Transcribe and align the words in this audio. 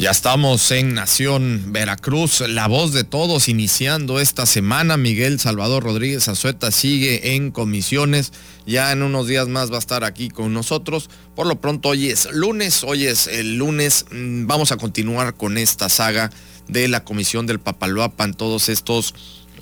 Ya 0.00 0.12
estamos 0.12 0.70
en 0.70 0.94
Nación 0.94 1.74
Veracruz, 1.74 2.40
la 2.48 2.68
voz 2.68 2.94
de 2.94 3.04
todos, 3.04 3.50
iniciando 3.50 4.18
esta 4.18 4.46
semana. 4.46 4.96
Miguel 4.96 5.38
Salvador 5.38 5.82
Rodríguez 5.82 6.26
Azueta 6.26 6.70
sigue 6.70 7.34
en 7.34 7.50
comisiones. 7.50 8.32
Ya 8.64 8.92
en 8.92 9.02
unos 9.02 9.26
días 9.26 9.48
más 9.48 9.70
va 9.70 9.76
a 9.76 9.80
estar 9.80 10.04
aquí 10.04 10.30
con 10.30 10.54
nosotros. 10.54 11.10
Por 11.36 11.46
lo 11.46 11.60
pronto, 11.60 11.90
hoy 11.90 12.08
es 12.08 12.32
lunes, 12.32 12.82
hoy 12.82 13.08
es 13.08 13.26
el 13.26 13.58
lunes. 13.58 14.06
Mm, 14.10 14.46
vamos 14.46 14.72
a 14.72 14.78
continuar 14.78 15.34
con 15.34 15.58
esta 15.58 15.90
saga 15.90 16.30
de 16.66 16.88
la 16.88 17.04
Comisión 17.04 17.46
del 17.46 17.60
Papaloapan, 17.60 18.32
todos 18.32 18.70
estos 18.70 19.12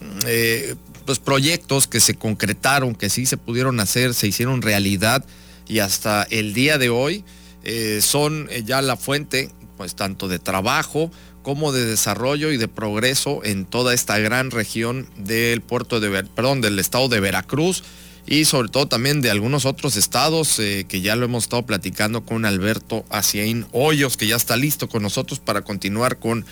mm, 0.01 0.19
eh, 0.29 0.77
pues, 1.05 1.19
proyectos 1.19 1.89
que 1.89 1.99
se 1.99 2.15
concretaron, 2.15 2.95
que 2.95 3.11
sí 3.11 3.27
se 3.27 3.39
pudieron 3.39 3.81
hacer, 3.81 4.15
se 4.15 4.29
hicieron 4.29 4.63
realidad 4.63 5.25
y 5.67 5.81
hasta 5.81 6.23
el 6.31 6.55
día 6.55 6.79
de 6.79 6.91
hoy 6.91 7.25
eh, 7.65 7.99
son 8.03 8.47
eh, 8.51 8.63
ya 8.65 8.81
la 8.83 8.97
fuente 8.97 9.51
pues 9.79 9.95
tanto 9.95 10.29
de 10.29 10.39
trabajo 10.39 11.11
como 11.43 11.73
de 11.73 11.87
desarrollo 11.87 12.53
y 12.53 12.59
de 12.59 12.69
progreso 12.69 13.41
en 13.45 13.65
toda 13.65 13.95
esta 13.95 14.19
gran 14.19 14.51
región 14.51 15.09
del 15.17 15.63
puerto 15.63 16.01
de, 16.01 16.25
perdón, 16.25 16.61
del 16.61 16.79
estado 16.79 17.09
de 17.09 17.21
Veracruz 17.21 17.85
y 18.27 18.45
sobre 18.45 18.69
todo 18.69 18.87
también 18.87 19.23
de 19.23 19.31
algunos 19.31 19.65
otros 19.65 19.97
estados 19.97 20.59
eh, 20.59 20.85
que 20.87 21.01
ya 21.01 21.17
lo 21.17 21.25
hemos 21.25 21.45
estado 21.45 21.65
platicando 21.65 22.27
con 22.27 22.45
Alberto 22.45 23.07
Aciaín 23.09 23.67
Hoyos, 23.73 24.19
que 24.19 24.27
ya 24.27 24.37
está 24.37 24.57
listo 24.57 24.89
con 24.89 25.03
nosotros 25.03 25.41
para 25.41 25.63
continuar 25.63 26.19
con 26.19 26.45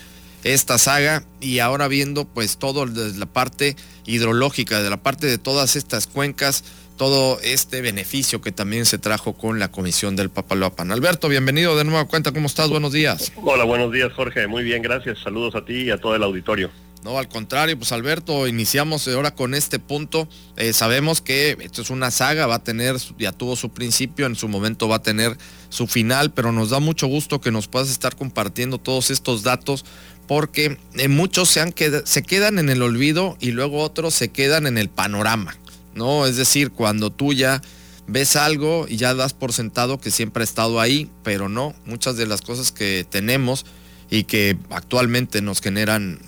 esta 0.44 0.78
saga 0.78 1.24
y 1.40 1.58
ahora 1.58 1.88
viendo 1.88 2.24
pues 2.24 2.56
todo 2.56 2.86
desde 2.86 3.18
la 3.18 3.26
parte 3.26 3.76
hidrológica, 4.06 4.82
de 4.82 4.88
la 4.88 5.02
parte 5.02 5.26
de 5.26 5.38
todas 5.38 5.74
estas 5.74 6.06
cuencas 6.06 6.64
todo 6.96 7.38
este 7.42 7.80
beneficio 7.80 8.40
que 8.40 8.52
también 8.52 8.86
se 8.86 8.98
trajo 8.98 9.34
con 9.34 9.58
la 9.58 9.70
comisión 9.70 10.16
del 10.16 10.30
Papaloapan. 10.30 10.90
Alberto, 10.90 11.28
bienvenido 11.28 11.76
de 11.76 11.84
nuevo 11.84 12.06
cuenta, 12.08 12.32
¿cómo 12.32 12.46
estás? 12.46 12.70
Buenos 12.70 12.92
días. 12.92 13.32
Hola, 13.36 13.64
buenos 13.64 13.92
días 13.92 14.12
Jorge, 14.14 14.46
muy 14.46 14.64
bien, 14.64 14.82
gracias. 14.82 15.18
Saludos 15.22 15.54
a 15.54 15.64
ti 15.64 15.82
y 15.82 15.90
a 15.90 15.98
todo 15.98 16.16
el 16.16 16.22
auditorio. 16.22 16.70
No, 17.04 17.18
al 17.18 17.28
contrario, 17.28 17.78
pues 17.78 17.92
Alberto, 17.92 18.48
iniciamos 18.48 19.06
ahora 19.06 19.32
con 19.32 19.54
este 19.54 19.78
punto. 19.78 20.28
Eh, 20.56 20.72
sabemos 20.72 21.20
que 21.20 21.56
esto 21.60 21.82
es 21.82 21.90
una 21.90 22.10
saga, 22.10 22.48
va 22.48 22.56
a 22.56 22.64
tener, 22.64 22.96
ya 23.16 23.30
tuvo 23.30 23.54
su 23.54 23.70
principio, 23.70 24.26
en 24.26 24.34
su 24.34 24.48
momento 24.48 24.88
va 24.88 24.96
a 24.96 25.02
tener 25.02 25.36
su 25.68 25.86
final, 25.86 26.32
pero 26.32 26.50
nos 26.50 26.70
da 26.70 26.80
mucho 26.80 27.06
gusto 27.06 27.40
que 27.40 27.52
nos 27.52 27.68
puedas 27.68 27.90
estar 27.90 28.16
compartiendo 28.16 28.78
todos 28.78 29.12
estos 29.12 29.44
datos 29.44 29.84
porque 30.26 30.78
eh, 30.94 31.06
muchos 31.06 31.48
se, 31.48 31.60
han 31.60 31.72
se 32.04 32.22
quedan 32.24 32.58
en 32.58 32.70
el 32.70 32.82
olvido 32.82 33.36
y 33.38 33.52
luego 33.52 33.82
otros 33.82 34.12
se 34.12 34.30
quedan 34.30 34.66
en 34.66 34.76
el 34.76 34.88
panorama. 34.88 35.56
¿No? 35.96 36.26
Es 36.26 36.36
decir, 36.36 36.70
cuando 36.70 37.10
tú 37.10 37.32
ya 37.32 37.60
ves 38.06 38.36
algo 38.36 38.86
y 38.88 38.96
ya 38.96 39.14
das 39.14 39.34
por 39.34 39.52
sentado 39.52 39.98
que 39.98 40.10
siempre 40.10 40.42
ha 40.42 40.44
estado 40.44 40.80
ahí, 40.80 41.10
pero 41.24 41.48
no, 41.48 41.74
muchas 41.84 42.16
de 42.16 42.26
las 42.26 42.42
cosas 42.42 42.70
que 42.70 43.04
tenemos 43.08 43.66
y 44.10 44.24
que 44.24 44.56
actualmente 44.70 45.42
nos 45.42 45.60
generan 45.60 46.20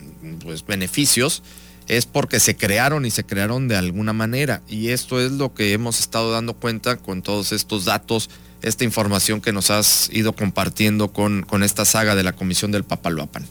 pues 0.43 0.67
beneficios 0.67 1.43
es 1.87 2.07
porque 2.07 2.41
se 2.41 2.57
crearon 2.57 3.07
y 3.07 3.11
se 3.11 3.25
crearon 3.25 3.69
de 3.69 3.77
alguna 3.77 4.13
manera 4.13 4.63
y 4.69 4.89
esto 4.89 5.21
es 5.21 5.33
lo 5.33 5.55
que 5.55 5.73
hemos 5.73 6.01
estado 6.01 6.33
dando 6.33 6.55
cuenta 6.55 6.97
con 6.97 7.23
todos 7.23 7.53
estos 7.53 7.85
datos, 7.85 8.29
esta 8.63 8.85
información 8.85 9.41
que 9.41 9.53
nos 9.53 9.71
has 9.71 10.11
ido 10.13 10.33
compartiendo 10.33 11.13
con, 11.13 11.43
con 11.43 11.63
esta 11.63 11.85
saga 11.85 12.15
de 12.15 12.25
la 12.25 12.33
Comisión 12.33 12.73
del 12.73 12.85
Papaloapan. 12.85 13.47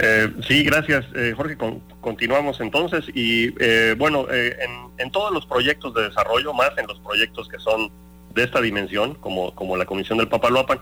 Eh, 0.00 0.32
sí, 0.46 0.62
gracias, 0.62 1.04
eh, 1.16 1.34
Jorge. 1.36 1.56
continuamos 2.00 2.60
entonces 2.60 3.04
y 3.14 3.52
eh, 3.58 3.96
bueno, 3.98 4.28
en, 4.30 5.10
todos 5.10 5.32
los 5.32 5.44
proyectos 5.44 5.92
de 5.94 6.02
desarrollo, 6.04 6.52
más 6.54 6.70
en 6.76 6.86
los 6.86 7.00
proyectos 7.00 7.48
que 7.48 7.58
son 7.58 7.90
de 8.32 8.44
esta 8.44 8.60
dimensión, 8.60 9.14
como, 9.14 9.52
como 9.56 9.76
la 9.76 9.86
Comisión 9.86 10.18
del 10.18 10.28
Papaloapan, 10.28 10.78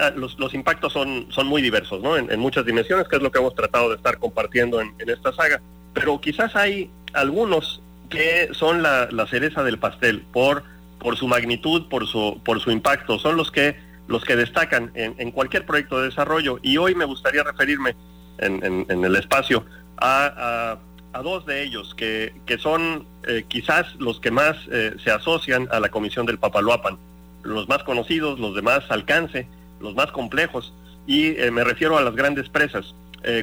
ah, 0.00 0.10
los, 0.16 0.36
los, 0.40 0.52
impactos 0.52 0.92
son, 0.92 1.26
son 1.30 1.46
muy 1.46 1.62
diversos, 1.62 2.02
¿no? 2.02 2.16
En, 2.16 2.40
muchas 2.40 2.66
dimensiones, 2.66 3.06
que 3.06 3.16
es 3.16 3.22
lo 3.22 3.30
que 3.30 3.38
hemos 3.38 3.54
tratado 3.54 3.90
de 3.90 3.96
estar 3.96 4.18
compartiendo 4.18 4.80
en, 4.80 4.94
esta 4.98 5.32
saga. 5.32 5.60
Pero 5.92 6.20
quizás 6.20 6.56
hay 6.56 6.90
algunos 7.12 7.82
que 8.08 8.48
son 8.52 8.82
la, 8.82 9.26
cereza 9.30 9.62
del 9.62 9.78
pastel 9.78 10.22
por, 10.32 10.64
por 10.98 11.16
su 11.16 11.28
magnitud, 11.28 11.88
por 11.88 12.08
su, 12.08 12.40
por 12.44 12.58
su 12.60 12.72
impacto, 12.72 13.20
son 13.20 13.36
los 13.36 13.52
que 13.52 13.76
los 14.08 14.24
que 14.24 14.36
destacan 14.36 14.90
en 14.94 15.30
cualquier 15.30 15.64
proyecto 15.64 15.98
de 15.98 16.08
desarrollo. 16.08 16.58
Y 16.62 16.76
hoy 16.76 16.94
me 16.94 17.06
gustaría 17.06 17.42
referirme 17.42 17.94
en, 18.38 19.04
el 19.04 19.16
espacio, 19.16 19.64
a, 19.98 20.78
dos 21.22 21.46
de 21.46 21.62
ellos 21.62 21.94
que, 21.94 22.34
que 22.44 22.58
son 22.58 23.06
eh, 23.26 23.44
quizás 23.46 23.86
los 23.98 24.20
que 24.20 24.30
más 24.30 24.56
eh, 24.70 24.94
se 25.02 25.10
asocian 25.10 25.68
a 25.70 25.80
la 25.80 25.88
Comisión 25.88 26.26
del 26.26 26.38
Papaloapan, 26.38 26.98
los 27.42 27.68
más 27.68 27.84
conocidos, 27.84 28.38
los 28.40 28.54
de 28.54 28.62
más 28.62 28.90
alcance, 28.90 29.46
los 29.80 29.94
más 29.94 30.10
complejos, 30.10 30.74
y 31.06 31.28
eh, 31.40 31.50
me 31.50 31.64
refiero 31.64 31.96
a 31.96 32.02
las 32.02 32.14
grandes 32.14 32.48
presas. 32.48 32.94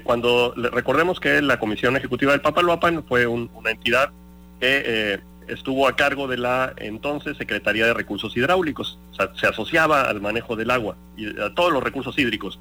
cuando 0.04 0.54
recordemos 0.56 1.20
que 1.20 1.42
la 1.42 1.58
Comisión 1.58 1.98
Ejecutiva 1.98 2.34
del 2.34 2.42
Papaloapan 2.42 3.04
fue 3.04 3.26
una 3.26 3.72
entidad 3.72 4.12
que 4.60 5.20
estuvo 5.48 5.88
a 5.88 5.96
cargo 5.96 6.28
de 6.28 6.38
la 6.38 6.74
entonces 6.78 7.36
Secretaría 7.38 7.88
de 7.88 7.94
Recursos 7.96 8.38
Hidráulicos, 8.38 9.00
se 9.40 9.48
asociaba 9.48 10.04
al 10.04 10.22
manejo 10.22 10.56
del 10.56 10.70
agua 10.70 10.96
y 11.18 11.28
a 11.40 11.54
todos 11.56 11.74
los 11.74 11.82
recursos 11.82 12.16
hídricos 12.20 12.60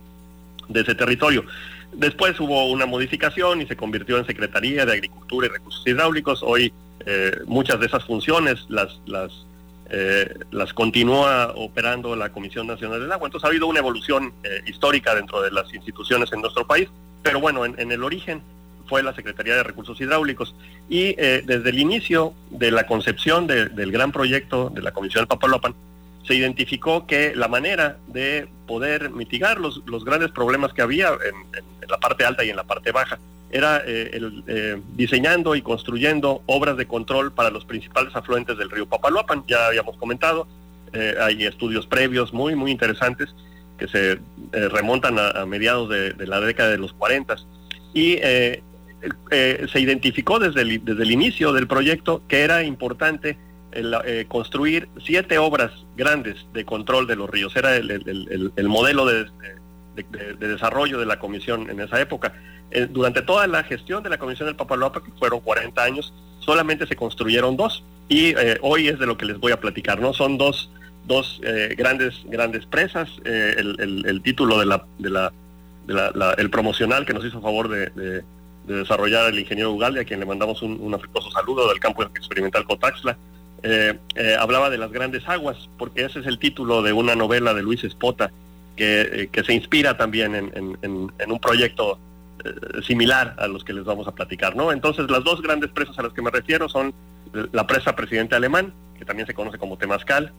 de 0.70 0.80
ese 0.80 0.94
territorio. 0.94 1.44
Después 1.92 2.38
hubo 2.40 2.70
una 2.70 2.86
modificación 2.86 3.60
y 3.62 3.66
se 3.66 3.76
convirtió 3.76 4.16
en 4.18 4.26
Secretaría 4.26 4.86
de 4.86 4.92
Agricultura 4.92 5.46
y 5.46 5.50
Recursos 5.50 5.86
Hidráulicos. 5.86 6.42
Hoy 6.42 6.72
eh, 7.06 7.32
muchas 7.46 7.80
de 7.80 7.86
esas 7.86 8.04
funciones 8.04 8.66
las, 8.68 9.00
las, 9.06 9.32
eh, 9.90 10.32
las 10.50 10.72
continúa 10.72 11.52
operando 11.56 12.14
la 12.14 12.30
Comisión 12.30 12.66
Nacional 12.66 13.00
del 13.00 13.10
Agua. 13.10 13.26
Entonces 13.26 13.44
ha 13.44 13.48
habido 13.48 13.66
una 13.66 13.80
evolución 13.80 14.32
eh, 14.44 14.60
histórica 14.66 15.14
dentro 15.14 15.42
de 15.42 15.50
las 15.50 15.72
instituciones 15.74 16.32
en 16.32 16.42
nuestro 16.42 16.66
país, 16.66 16.88
pero 17.22 17.40
bueno, 17.40 17.64
en, 17.64 17.92
el 17.92 18.04
origen 18.04 18.40
fue 18.86 19.02
la 19.02 19.14
Secretaría 19.14 19.56
de 19.56 19.62
Recursos 19.62 20.00
Hidráulicos. 20.00 20.54
Y 20.88 21.14
desde 21.14 21.70
el 21.70 21.78
inicio 21.78 22.34
de 22.50 22.72
la 22.72 22.86
concepción 22.86 23.46
del 23.46 23.92
gran 23.92 24.10
proyecto 24.10 24.70
de 24.70 24.82
la 24.82 24.90
Comisión 24.90 25.26
Papalopan, 25.26 25.74
se 26.26 26.34
identificó 26.34 27.06
que 27.06 27.34
la 27.36 27.46
manera 27.46 27.98
de 28.08 28.48
poder 28.66 29.10
mitigar 29.10 29.60
los, 29.60 29.82
los 29.86 30.04
grandes 30.04 30.32
problemas 30.32 30.72
que 30.72 30.82
había 30.82 31.10
en, 31.10 31.64
la 31.90 31.98
parte 31.98 32.24
alta 32.24 32.44
y 32.44 32.50
en 32.50 32.56
la 32.56 32.64
parte 32.64 32.92
baja 32.92 33.18
era 33.50 33.82
eh, 33.84 34.10
el, 34.12 34.44
eh, 34.46 34.80
diseñando 34.94 35.56
y 35.56 35.62
construyendo 35.62 36.42
obras 36.46 36.76
de 36.76 36.86
control 36.86 37.32
para 37.32 37.50
los 37.50 37.64
principales 37.64 38.14
afluentes 38.14 38.56
del 38.56 38.70
río 38.70 38.86
Papaloapan. 38.86 39.44
Ya 39.48 39.66
habíamos 39.66 39.96
comentado, 39.96 40.46
eh, 40.92 41.16
hay 41.20 41.44
estudios 41.44 41.86
previos 41.86 42.32
muy, 42.32 42.54
muy 42.54 42.70
interesantes 42.70 43.34
que 43.78 43.88
se 43.88 44.20
remontan 44.52 45.18
a, 45.18 45.46
mediados 45.46 45.88
de, 45.88 46.14
la 46.26 46.38
década 46.38 46.68
de 46.68 46.76
los 46.76 46.92
40 46.92 47.34
y 47.94 48.18
se 48.18 49.80
identificó 49.80 50.38
desde 50.38 50.60
el, 50.60 50.84
desde 50.84 51.02
el 51.02 51.10
inicio 51.10 51.54
del 51.54 51.66
proyecto 51.66 52.20
que 52.28 52.40
era 52.40 52.62
importante 52.62 53.38
eh, 53.72 54.24
construir 54.26 54.88
siete 55.04 55.38
obras 55.38 55.70
grandes 55.96 56.44
de 56.52 56.64
control 56.64 57.06
de 57.06 57.14
los 57.14 57.30
ríos. 57.30 57.54
Era 57.54 57.76
el, 57.76 58.52
modelo 58.66 59.06
de, 59.06 59.26
desarrollo 60.38 60.98
de 60.98 61.06
la 61.06 61.18
comisión 61.18 61.68
en 61.70 61.80
esa 61.80 62.00
época. 62.00 62.32
Eh, 62.70 62.86
durante 62.88 63.22
toda 63.22 63.46
la 63.46 63.64
gestión 63.64 64.02
de 64.02 64.10
la 64.10 64.18
comisión 64.18 64.46
del 64.46 64.56
Papaloapa, 64.56 65.02
que 65.02 65.10
fueron 65.18 65.40
40 65.40 65.82
años, 65.82 66.12
solamente 66.40 66.86
se 66.86 66.96
construyeron 66.96 67.56
dos. 67.56 67.84
Y 68.08 68.34
eh, 68.36 68.58
hoy 68.62 68.88
es 68.88 68.98
de 68.98 69.06
lo 69.06 69.16
que 69.16 69.26
les 69.26 69.38
voy 69.38 69.52
a 69.52 69.60
platicar, 69.60 70.00
¿no? 70.00 70.12
Son 70.12 70.38
dos, 70.38 70.70
dos 71.06 71.40
grandes, 71.76 72.14
grandes 72.26 72.66
presas. 72.66 73.08
el, 73.24 74.20
título 74.22 74.58
de 74.58 74.66
la, 74.66 74.84
de 74.98 75.10
la, 75.10 76.34
el 76.38 76.50
promocional 76.50 77.06
que 77.06 77.14
nos 77.14 77.24
hizo 77.24 77.40
favor 77.40 77.68
de, 77.68 78.22
desarrollar 78.66 79.30
el 79.30 79.38
ingeniero 79.38 79.72
Ugalde, 79.72 80.00
a 80.00 80.04
quien 80.04 80.20
le 80.20 80.26
mandamos 80.26 80.62
un, 80.62 80.78
un 80.80 80.94
afectuoso 80.94 81.30
saludo 81.30 81.68
del 81.68 81.80
campo 81.80 82.02
experimental 82.02 82.64
Cotaxla. 82.64 83.16
Eh, 83.62 83.98
eh, 84.14 84.36
hablaba 84.38 84.70
de 84.70 84.78
las 84.78 84.90
grandes 84.90 85.28
aguas, 85.28 85.68
porque 85.78 86.04
ese 86.04 86.20
es 86.20 86.26
el 86.26 86.38
título 86.38 86.82
de 86.82 86.92
una 86.92 87.14
novela 87.14 87.52
de 87.52 87.62
Luis 87.62 87.84
Espota, 87.84 88.32
que, 88.80 89.28
eh, 89.30 89.44
se 89.44 89.52
inspira 89.52 89.98
también 89.98 90.34
en, 90.34 91.30
un 91.30 91.38
proyecto 91.38 91.98
similar 92.86 93.36
a 93.38 93.46
los 93.46 93.62
que 93.62 93.74
les 93.74 93.84
vamos 93.84 94.08
a 94.08 94.12
platicar, 94.12 94.56
¿no? 94.56 94.72
Entonces, 94.72 95.10
las 95.10 95.22
dos 95.22 95.42
grandes 95.42 95.70
presas 95.70 95.98
a 95.98 96.02
las 96.02 96.14
que 96.14 96.22
me 96.22 96.30
refiero 96.30 96.66
son 96.70 96.94
la 97.52 97.66
presa 97.66 97.94
Presidente 97.94 98.34
Alemán, 98.34 98.72
que 98.98 99.04
también 99.04 99.26
se 99.26 99.34
conoce 99.34 99.58
como 99.58 99.76
Temascal, 99.76 100.32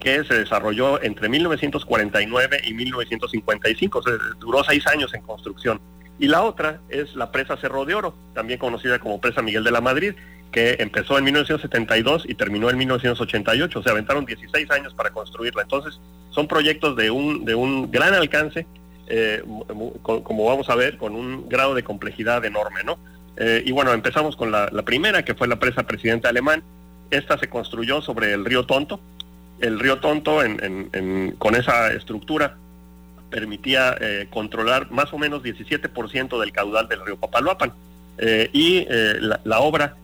que 0.00 0.24
se 0.24 0.34
desarrolló 0.34 1.02
entre 1.02 1.28
1949 1.28 2.62
y 2.64 2.72
1955, 2.72 4.02
duró 4.40 4.64
seis 4.64 4.86
años 4.86 5.12
en 5.12 5.20
construcción. 5.20 5.78
Y 6.18 6.28
la 6.28 6.42
otra 6.42 6.80
es 6.88 7.14
la 7.14 7.30
presa 7.30 7.58
Cerro 7.58 7.84
de 7.84 7.94
Oro, 7.94 8.14
también 8.32 8.58
conocida 8.58 8.98
como 9.00 9.20
presa 9.20 9.42
Miguel 9.42 9.64
de 9.64 9.70
la 9.70 9.82
Madrid, 9.82 10.14
que 10.52 10.76
empezó 10.78 11.18
en 11.18 11.24
1972 11.24 12.24
y 12.28 12.34
terminó 12.34 12.70
en 12.70 12.76
1988, 12.76 13.78
o 13.78 13.82
sea, 13.82 13.92
aventaron 13.92 14.26
16 14.26 14.70
años 14.70 14.94
para 14.94 15.10
construirla. 15.10 15.62
Entonces, 15.62 15.98
son 16.30 16.46
proyectos 16.46 16.94
de 16.94 17.10
un, 17.10 17.44
de 17.44 17.54
un 17.54 17.90
gran 17.90 18.14
alcance, 18.14 18.66
eh, 19.08 19.42
como 20.02 20.44
vamos 20.44 20.68
a 20.68 20.76
ver, 20.76 20.98
con 20.98 21.14
un 21.14 21.48
grado 21.48 21.74
de 21.74 21.82
complejidad 21.82 22.44
enorme, 22.44 22.84
¿no? 22.84 22.98
Eh, 23.38 23.62
y 23.64 23.72
bueno, 23.72 23.92
empezamos 23.92 24.36
con 24.36 24.52
la, 24.52 24.68
primera, 24.84 25.24
que 25.24 25.34
fue 25.34 25.48
la 25.48 25.58
presa 25.58 25.84
Presidente 25.84 26.28
Alemán. 26.28 26.62
Esta 27.10 27.38
se 27.38 27.48
construyó 27.48 28.02
sobre 28.02 28.32
el 28.34 28.44
río 28.44 28.64
Tonto. 28.64 29.00
El 29.60 29.80
río 29.80 29.98
Tonto, 29.98 30.40
con 31.38 31.54
esa 31.54 31.92
estructura, 31.92 32.56
permitía 33.30 33.96
eh, 34.00 34.26
controlar 34.28 34.90
más 34.90 35.12
o 35.14 35.18
menos 35.18 35.42
17% 35.42 36.38
del 36.38 36.52
caudal 36.52 36.88
del 36.88 37.04
río 37.04 37.16
Papaloapan. 37.16 37.72
y 38.52 38.86
la, 38.88 39.60
obra 39.60 39.96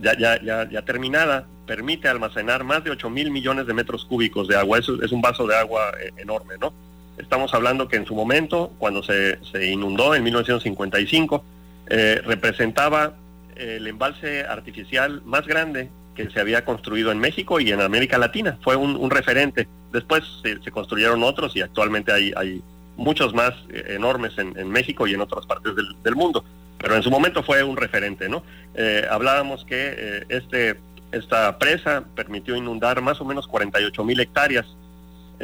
ya, 0.00 0.18
ya, 0.18 0.68
ya, 0.68 0.82
terminada 0.82 1.46
permite 1.66 2.08
almacenar 2.08 2.64
más 2.64 2.82
de 2.82 2.90
8 2.90 3.08
mil 3.08 3.30
millones 3.30 3.66
de 3.66 3.74
metros 3.74 4.04
cúbicos 4.04 4.48
de 4.48 4.56
agua. 4.56 4.78
Eso 4.78 5.00
es 5.02 5.12
un 5.12 5.20
vaso 5.20 5.46
de 5.46 5.56
agua 5.56 5.92
enorme, 6.16 6.54
¿no? 6.60 6.72
Estamos 7.18 7.54
hablando 7.54 7.88
que 7.88 7.96
en 7.96 8.06
su 8.06 8.14
momento, 8.14 8.72
cuando 8.78 9.02
se, 9.02 9.38
se 9.44 9.70
inundó 9.70 10.14
en 10.14 10.24
1955, 10.24 11.44
eh, 11.88 12.22
representaba 12.24 13.14
el 13.56 13.86
embalse 13.86 14.44
artificial 14.44 15.22
más 15.24 15.46
grande 15.46 15.90
que 16.14 16.30
se 16.30 16.40
había 16.40 16.64
construido 16.64 17.10
en 17.12 17.18
México 17.18 17.60
y 17.60 17.70
en 17.70 17.80
América 17.80 18.18
Latina. 18.18 18.58
Fue 18.62 18.76
un, 18.76 19.10
referente. 19.10 19.68
Después 19.92 20.22
se, 20.42 20.70
construyeron 20.70 21.22
otros 21.22 21.56
y 21.56 21.60
actualmente 21.60 22.12
hay, 22.12 22.32
hay 22.36 22.62
muchos 22.96 23.34
más 23.34 23.52
eh, 23.70 23.84
enormes 23.90 24.36
en, 24.38 24.68
México 24.70 25.06
y 25.06 25.14
en 25.14 25.20
otras 25.20 25.46
partes 25.46 25.74
del, 26.02 26.16
mundo. 26.16 26.44
Pero 26.82 26.96
en 26.96 27.02
su 27.02 27.10
momento 27.10 27.42
fue 27.42 27.62
un 27.62 27.76
referente, 27.76 28.28
¿no? 28.28 28.42
Eh, 28.74 29.06
hablábamos 29.08 29.64
que 29.64 30.24
este, 30.28 30.76
esta 31.12 31.58
presa 31.58 32.04
permitió 32.14 32.56
inundar 32.56 33.00
más 33.00 33.20
o 33.20 33.24
menos 33.24 33.46
48 33.46 34.04
mil 34.04 34.20
hectáreas 34.20 34.66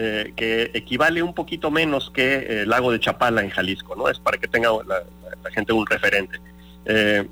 eh, 0.00 0.32
que 0.36 0.70
equivale 0.74 1.24
un 1.24 1.34
poquito 1.34 1.72
menos 1.72 2.12
que 2.14 2.34
eh, 2.34 2.60
el 2.62 2.68
lago 2.68 2.92
de 2.92 3.00
Chapala 3.00 3.42
en 3.42 3.50
Jalisco, 3.50 3.96
¿no? 3.96 4.08
Es 4.08 4.20
para 4.20 4.38
que 4.38 4.46
tenga 4.46 4.70
la, 4.86 5.02
gente 5.50 5.72
un 5.72 5.86
referente. 5.86 6.38
Eh, 6.84 7.26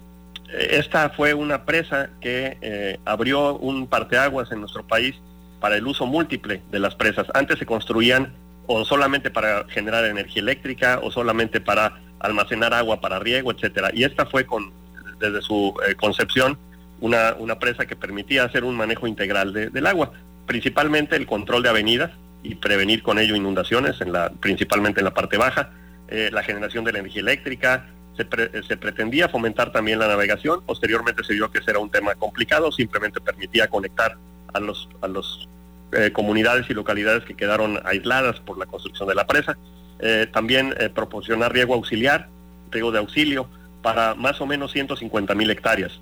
esta 0.53 1.11
fue 1.11 1.33
una 1.33 1.65
presa 1.65 2.11
que 2.21 2.99
abrió 3.05 3.57
un 3.57 3.87
parteaguas 3.87 4.51
en 4.51 4.61
nuestro 4.61 4.85
país 4.85 5.15
para 5.61 5.77
el 5.77 5.87
uso 5.87 6.07
múltiple 6.07 6.61
de 6.73 6.81
las 6.81 6.97
presas. 6.97 7.29
Antes 7.35 7.61
se 7.61 7.67
construían 7.67 8.35
o 8.67 8.85
solamente 8.85 9.31
para 9.31 9.65
generar 9.69 10.05
energía 10.05 10.43
eléctrica 10.43 10.99
o 11.05 11.13
solamente 11.13 11.61
para 11.61 12.01
almacenar 12.27 12.75
agua 12.75 13.01
para 13.01 13.19
riego, 13.19 13.53
etcétera. 13.53 13.91
Y 13.93 14.05
esta 14.05 14.27
fue 14.27 14.47
con 14.47 14.73
desde 15.19 15.41
su 15.41 15.75
concepción 15.99 16.59
una, 17.01 17.35
una, 17.39 17.59
presa 17.59 17.87
que 17.87 17.97
permitía 17.97 18.45
hacer 18.45 18.65
un 18.65 18.77
manejo 18.77 19.07
integral 19.07 19.53
del 19.53 19.87
agua, 19.87 20.13
principalmente 20.47 21.17
el 21.17 21.27
control 21.27 21.63
de 21.63 21.71
avenidas, 21.71 22.11
y 22.43 22.55
prevenir 22.55 23.03
con 23.03 23.19
ello 23.19 23.35
inundaciones, 23.35 24.01
en 24.01 24.13
la, 24.13 24.31
principalmente 24.31 25.01
en 25.01 25.05
la 25.05 25.15
parte 25.15 25.37
baja, 25.37 25.71
eh, 26.09 26.31
la 26.33 26.43
generación 26.43 26.85
de 26.85 26.93
la 26.93 27.01
energía 27.01 27.23
eléctrica, 27.23 27.87
se, 28.17 28.25
pretendía 28.25 29.29
fomentar 29.29 29.73
también 29.73 29.99
la 29.99 30.09
navegación, 30.09 30.63
posteriormente 30.65 31.23
se 31.23 31.35
vio 31.35 31.51
que 31.51 31.59
ese 31.59 31.73
era 31.73 31.81
un 31.81 31.91
tema 31.91 32.15
complicado, 32.15 32.73
simplemente 32.73 33.21
permitía 33.21 33.69
conectar 33.69 34.17
a 34.55 34.61
los, 34.61 34.89
a 35.03 35.09
los 35.09 35.49
eh, 35.93 36.13
comunidades 36.13 36.71
y 36.71 36.75
localidades 36.75 37.25
que 37.25 37.35
quedaron 37.35 37.79
aisladas 37.85 38.41
por 38.41 38.59
la 38.59 38.65
construcción 38.65 39.09
de 39.09 39.15
la 39.15 39.27
presa, 39.27 39.59
eh, 40.01 40.27
también 40.33 40.75
proporcionar 40.95 41.53
riego 41.53 41.75
auxiliar, 41.75 42.29
riego 42.71 42.93
de 42.93 42.99
auxilio, 42.99 43.49
para 43.83 44.15
más 44.15 44.41
o 44.41 44.47
menos 44.47 44.73
150 44.73 45.35
mil 45.35 45.51
hectáreas. 45.51 45.93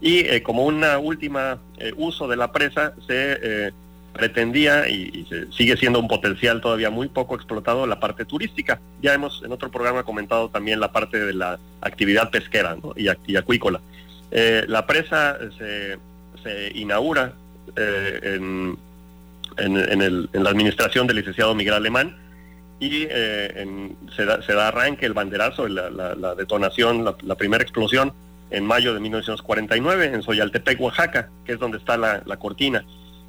Y 0.00 0.40
como 0.40 0.64
una 0.64 0.98
última 0.98 1.58
uso 1.96 2.26
de 2.26 2.36
la 2.36 2.50
presa, 2.50 2.92
se 3.06 3.72
pretendía 4.12 4.88
y, 4.88 5.26
sigue 5.56 5.76
siendo 5.76 5.98
un 5.98 6.08
potencial 6.08 6.60
todavía 6.60 6.90
muy 6.90 7.08
poco 7.08 7.34
explotado 7.34 7.86
la 7.86 7.98
parte 7.98 8.24
turística. 8.24 8.80
Ya 9.00 9.14
hemos 9.14 9.42
en 9.44 9.52
otro 9.52 9.70
programa 9.70 10.04
comentado 10.04 10.48
también 10.48 10.80
la 10.80 10.92
parte 10.92 11.18
de 11.18 11.34
la 11.34 11.58
actividad 11.80 12.30
pesquera 12.30 12.76
y, 12.96 13.36
acuícola. 13.36 13.80
Eh, 14.30 14.64
la 14.68 14.86
presa 14.86 15.38
se, 15.58 15.98
inaugura 16.74 17.34
eh, 17.76 18.38
en, 19.58 20.28
la 20.32 20.50
administración 20.50 21.06
del 21.06 21.16
licenciado 21.16 21.54
Miguel 21.54 21.74
Alemán 21.74 22.16
y 22.80 23.06
eh, 23.08 23.94
se, 24.16 24.24
da, 24.24 24.68
arranque 24.68 25.06
el 25.06 25.12
banderazo, 25.12 25.68
la, 25.68 25.90
la, 25.90 26.34
detonación, 26.34 27.04
la, 27.22 27.34
primera 27.36 27.62
explosión 27.62 28.12
en 28.50 28.66
mayo 28.66 28.92
de 28.92 29.00
1949 29.00 30.12
en 30.14 30.22
Soyaltepec, 30.22 30.80
Oaxaca, 30.80 31.30
que 31.44 31.52
es 31.52 31.58
donde 31.58 31.78
está 31.78 31.96
la 31.96 32.36
cortina. 32.38 32.84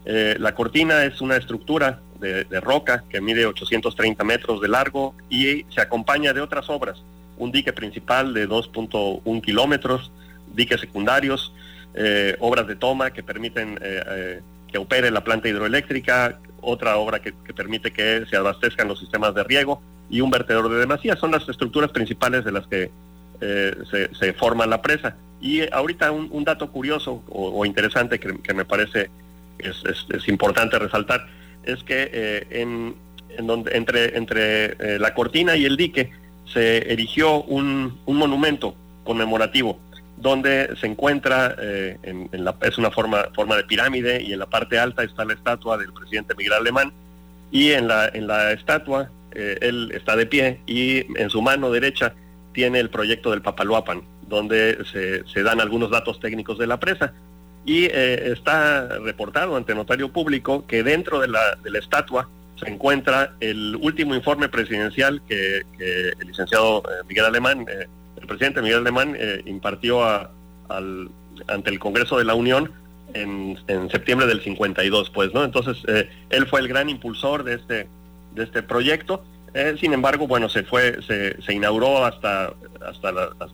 Eh, 0.06 0.36
la 0.38 0.54
cortina 0.54 1.06
es 1.06 1.22
una 1.22 1.38
estructura 1.38 2.02
de, 2.20 2.46
roca 2.62 3.04
que 3.10 3.20
mide 3.20 3.46
830 3.46 4.24
metros 4.24 4.62
de 4.62 4.70
largo 4.70 5.14
y 5.30 5.66
se 5.70 5.82
acompaña 5.82 6.34
de 6.34 6.42
otras 6.42 6.70
obras. 6.70 7.02
Un 7.38 7.52
dique 7.52 7.74
principal 7.74 8.34
de 8.34 8.48
2.1 8.48 9.42
kilómetros, 9.42 10.12
diques 10.54 10.80
secundarios, 10.80 11.54
eh, 11.94 12.36
obras 12.40 12.68
de 12.68 12.76
toma 12.76 13.12
que 13.12 13.24
permiten 13.24 13.78
eh, 13.82 14.42
que 14.74 14.80
opere 14.80 15.10
la 15.12 15.24
planta 15.24 15.48
hidroeléctrica, 15.48 16.40
otra 16.60 16.98
obra 16.98 17.22
que, 17.22 17.32
permite 17.54 17.92
que 17.92 18.26
se 18.30 18.36
abastezcan 18.36 18.90
los 18.90 19.00
sistemas 19.00 19.34
de 19.34 19.44
riego 19.46 19.82
y 20.10 20.20
un 20.20 20.30
vertedor 20.30 20.70
de 20.70 20.80
demasía. 20.80 21.16
Son 21.16 21.32
las 21.32 21.48
estructuras 21.48 21.92
principales 21.92 22.44
de 22.44 22.52
las 22.52 22.68
que 22.68 22.90
se, 23.40 24.34
forma 24.34 24.66
la 24.66 24.82
presa. 24.82 25.16
Y 25.40 25.62
ahorita 25.72 26.12
un, 26.12 26.44
dato 26.44 26.72
curioso 26.72 27.24
o, 27.30 27.66
interesante 27.66 28.20
que 28.20 28.54
me 28.54 28.66
parece 28.66 29.10
es, 29.60 30.28
importante 30.28 30.80
resaltar, 30.80 31.26
es 31.64 31.84
que 31.84 32.10
eh, 32.12 32.48
en, 32.50 32.96
donde, 33.46 33.76
entre, 33.76 34.18
entre 34.18 34.66
eh, 34.66 35.00
la 35.00 35.14
cortina 35.14 35.56
y 35.56 35.66
el 35.66 35.78
dique 35.78 36.12
se 36.46 36.92
erigió 36.92 37.42
un, 37.44 38.00
monumento 38.06 38.76
conmemorativo 39.04 39.80
donde 40.24 40.76
se 40.80 40.88
encuentra, 40.88 41.56
eh, 41.60 41.98
es 42.62 42.78
una 42.80 42.90
forma, 42.90 43.26
forma 43.36 43.56
de 43.56 43.66
pirámide 43.66 44.24
y 44.24 44.34
en 44.34 44.40
la 44.40 44.48
parte 44.48 44.80
alta 44.80 45.04
está 45.04 45.24
la 45.26 45.34
estatua 45.34 45.78
del 45.78 45.94
presidente 45.94 46.34
Miguel 46.36 46.54
Alemán. 46.54 46.92
Y 47.52 47.74
en 47.74 47.88
la, 47.88 48.08
en 48.08 48.26
la 48.26 48.52
estatua 48.52 49.12
él 49.32 49.92
está 49.94 50.16
de 50.16 50.26
pie 50.26 50.60
y 50.66 51.06
en 51.20 51.30
su 51.30 51.42
mano 51.42 51.72
derecha 51.72 52.14
tiene 52.54 52.80
el 52.80 52.90
proyecto 52.90 53.32
del 53.32 53.42
Papaloapan, 53.42 54.02
donde 54.28 54.78
se, 54.92 55.44
dan 55.44 55.60
algunos 55.60 55.92
datos 55.92 56.20
técnicos 56.20 56.58
de 56.58 56.68
la 56.68 56.80
presa. 56.80 57.14
Y 57.66 57.86
eh, 57.86 58.32
está 58.32 58.88
reportado 59.00 59.56
ante 59.56 59.74
notario 59.74 60.12
público 60.12 60.66
que 60.68 60.84
dentro 60.84 61.20
de 61.20 61.28
la, 61.28 61.56
de 61.64 61.72
la 61.72 61.80
estatua 61.80 62.30
se 62.56 62.70
encuentra 62.70 63.34
el 63.40 63.78
último 63.82 64.16
informe 64.16 64.50
presidencial 64.50 65.22
que, 65.28 65.64
el 65.80 66.28
licenciado 66.28 66.80
eh, 66.80 67.04
Miguel 67.08 67.26
Alemán, 67.26 67.66
eh, 67.70 67.88
el 68.24 68.28
presidente 68.28 68.62
Miguel 68.62 68.80
Alemán, 68.80 69.16
impartió 69.46 70.04
al, 70.04 71.10
ante 71.48 71.70
el 71.70 71.78
Congreso 71.78 72.18
de 72.18 72.26
la 72.26 72.34
Unión 72.34 72.72
en, 73.14 73.58
septiembre 73.92 74.26
del 74.26 74.42
52, 74.42 75.12
pues, 75.12 75.34
¿no? 75.34 75.44
Entonces, 75.44 75.78
él 76.30 76.48
fue 76.48 76.62
el 76.62 76.68
gran 76.68 76.90
impulsor 76.90 77.44
de 77.44 77.56
este, 77.56 77.88
este 78.36 78.64
proyecto 78.64 79.24
eh, 79.54 79.76
sin 79.80 79.94
embargo, 79.94 80.28
bueno, 80.28 80.50
se 80.50 80.64
fue, 80.64 81.00
se, 81.04 81.54
inauguró 81.54 82.04
hasta, 82.06 82.54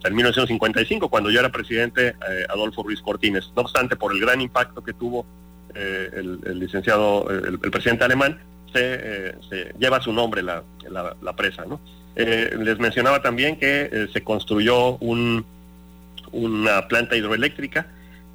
el 0.03 0.13
1955, 0.13 1.09
cuando 1.09 1.29
yo 1.29 1.41
era 1.41 1.49
presidente 1.49 2.09
eh, 2.09 2.45
Adolfo 2.47 2.83
Ruiz 2.83 3.01
Cortines. 3.01 3.51
No 3.55 3.63
obstante, 3.63 3.97
por 3.97 4.13
el 4.13 4.21
gran 4.21 4.39
impacto 4.39 4.81
que 4.81 4.93
tuvo 4.93 5.25
eh, 5.75 6.09
el, 6.13 6.59
licenciado, 6.59 7.29
el, 7.29 7.59
presidente 7.59 8.05
alemán, 8.05 8.39
se, 8.71 9.35
lleva 9.77 9.99
su 9.99 10.13
nombre 10.13 10.41
la, 10.41 10.63
la, 10.89 11.35
presa. 11.35 11.65
¿no? 11.65 11.81
Les 12.25 12.79
mencionaba 12.79 13.21
también 13.21 13.57
que 13.57 14.07
se 14.11 14.23
construyó 14.23 14.97
un, 14.97 15.45
una 16.31 16.87
planta 16.87 17.15
hidroeléctrica 17.15 17.87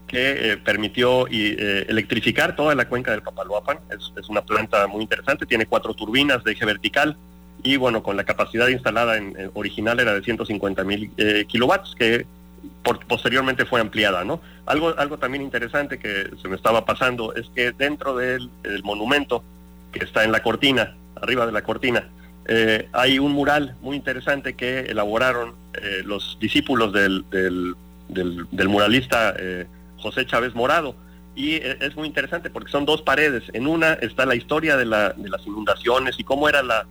que 0.07 0.59
permitió 0.64 1.26
electrificar 1.26 2.57
toda 2.57 2.75
la 2.75 2.88
cuenca 2.88 3.11
del 3.11 3.23
Papaloapan. 3.23 3.79
Es, 3.91 4.29
una 4.29 4.43
planta 4.43 4.87
muy 4.87 5.03
interesante, 5.03 5.47
tiene 5.47 5.67
cuatro 5.67 5.95
turbinas 5.95 6.45
de 6.45 6.53
eje 6.53 6.64
vertical 6.64 7.17
y 7.62 7.76
bueno, 7.79 8.03
con 8.03 8.17
la 8.17 8.25
capacidad 8.25 8.69
instalada 8.69 9.17
en, 9.17 9.50
original 9.55 9.99
era 9.99 10.14
de 10.14 10.23
150 10.23 10.85
mil 10.85 11.11
eh, 11.17 11.47
kilowatts, 11.49 11.95
que 11.99 12.26
posteriormente 13.09 13.64
fue 13.64 13.81
ampliada, 13.81 14.25
¿no? 14.25 14.41
Algo 14.67 15.19
también 15.19 15.43
interesante 15.43 15.99
que 15.99 16.31
se 16.41 16.49
me 16.49 16.57
estaba 16.57 16.85
pasando 16.85 17.35
es 17.35 17.49
que 17.55 17.73
dentro 17.73 18.17
del, 18.17 18.50
monumento 18.83 19.43
que 19.93 20.05
está 20.05 20.25
en 20.25 20.33
la 20.33 20.43
cortina, 20.43 20.95
arriba 21.21 21.47
de 21.47 21.53
la 21.53 21.62
cortina, 21.62 22.09
eh, 22.46 22.88
hay 22.92 23.18
un 23.18 23.32
mural 23.32 23.74
muy 23.80 23.96
interesante 23.96 24.54
que 24.54 24.80
elaboraron 24.80 25.54
eh, 25.74 26.02
los 26.04 26.36
discípulos 26.40 26.92
del, 26.92 27.24
del, 27.30 27.74
del, 28.08 28.68
muralista 28.68 29.34
José 29.98 30.26
Chávez 30.26 30.54
Morado. 30.54 30.94
Y 31.36 31.54
es 31.56 31.96
muy 31.96 32.06
interesante 32.06 32.48
porque 32.48 32.70
son 32.70 32.84
dos 32.84 33.02
paredes. 33.02 33.42
En 33.54 33.66
una 33.66 33.94
está 33.94 34.24
la 34.24 34.36
historia 34.36 34.76
de, 34.76 34.84
la, 34.84 35.10
de 35.10 35.28
las 35.28 35.44
inundaciones 35.46 36.14
y 36.18 36.24
cómo 36.24 36.48
era 36.48 36.62
la, 36.62 36.86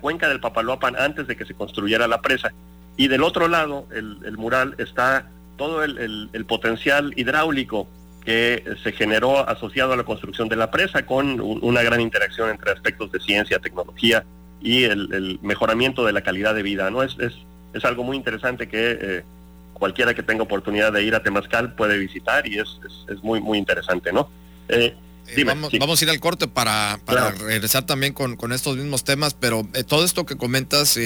cuenca 0.00 0.28
del 0.28 0.40
Papaloapan 0.40 0.94
antes 0.96 1.26
de 1.26 1.36
que 1.36 1.46
se 1.46 1.54
construyera 1.54 2.06
la 2.06 2.20
presa. 2.20 2.52
y 2.96 3.08
del 3.08 3.22
otro 3.22 3.48
lado, 3.48 3.86
el, 3.92 4.36
mural, 4.36 4.74
está 4.78 5.28
todo 5.56 5.82
el, 5.82 6.44
potencial 6.46 7.12
hidráulico 7.16 7.88
que 8.24 8.62
se 8.82 8.92
generó 8.92 9.48
asociado 9.48 9.94
a 9.94 9.96
la 9.96 10.04
construcción 10.04 10.48
de 10.48 10.56
la 10.56 10.70
presa 10.70 11.06
con 11.06 11.40
una 11.40 11.82
gran 11.82 12.00
interacción 12.00 12.50
entre 12.50 12.72
aspectos 12.72 13.10
de 13.10 13.20
ciencia, 13.20 13.58
tecnología 13.58 14.24
y 14.60 14.84
el, 14.84 15.38
mejoramiento 15.42 16.04
de 16.04 16.12
la 16.12 16.22
calidad 16.22 16.54
de 16.54 16.62
vida. 16.62 16.90
¿no? 16.90 17.02
Es, 17.02 17.16
es, 17.18 17.34
es 17.72 17.84
algo 17.84 18.04
muy 18.04 18.16
interesante 18.16 18.68
que 18.68 18.98
eh, 19.00 19.24
cualquiera 19.72 20.14
que 20.14 20.22
tenga 20.22 20.42
oportunidad 20.42 20.92
de 20.92 21.02
ir 21.04 21.14
a 21.14 21.22
Temazcal 21.22 21.74
puede 21.74 21.98
visitar 21.98 22.46
y 22.46 22.58
es, 22.58 22.68
es, 23.08 23.22
muy, 23.22 23.40
muy 23.40 23.58
interesante. 23.58 24.12
¿no? 24.12 24.28
Eh, 24.68 24.94
eh, 25.28 25.44
vamos, 25.44 26.00
a 26.00 26.04
ir 26.04 26.10
al 26.10 26.20
corte 26.20 26.48
para, 26.48 26.98
regresar 27.40 27.84
también 27.84 28.14
con, 28.14 28.36
con, 28.36 28.52
estos 28.52 28.76
mismos 28.76 29.04
temas, 29.04 29.34
pero 29.34 29.66
todo 29.86 30.04
esto 30.04 30.24
que 30.24 30.36
comentas, 30.36 30.98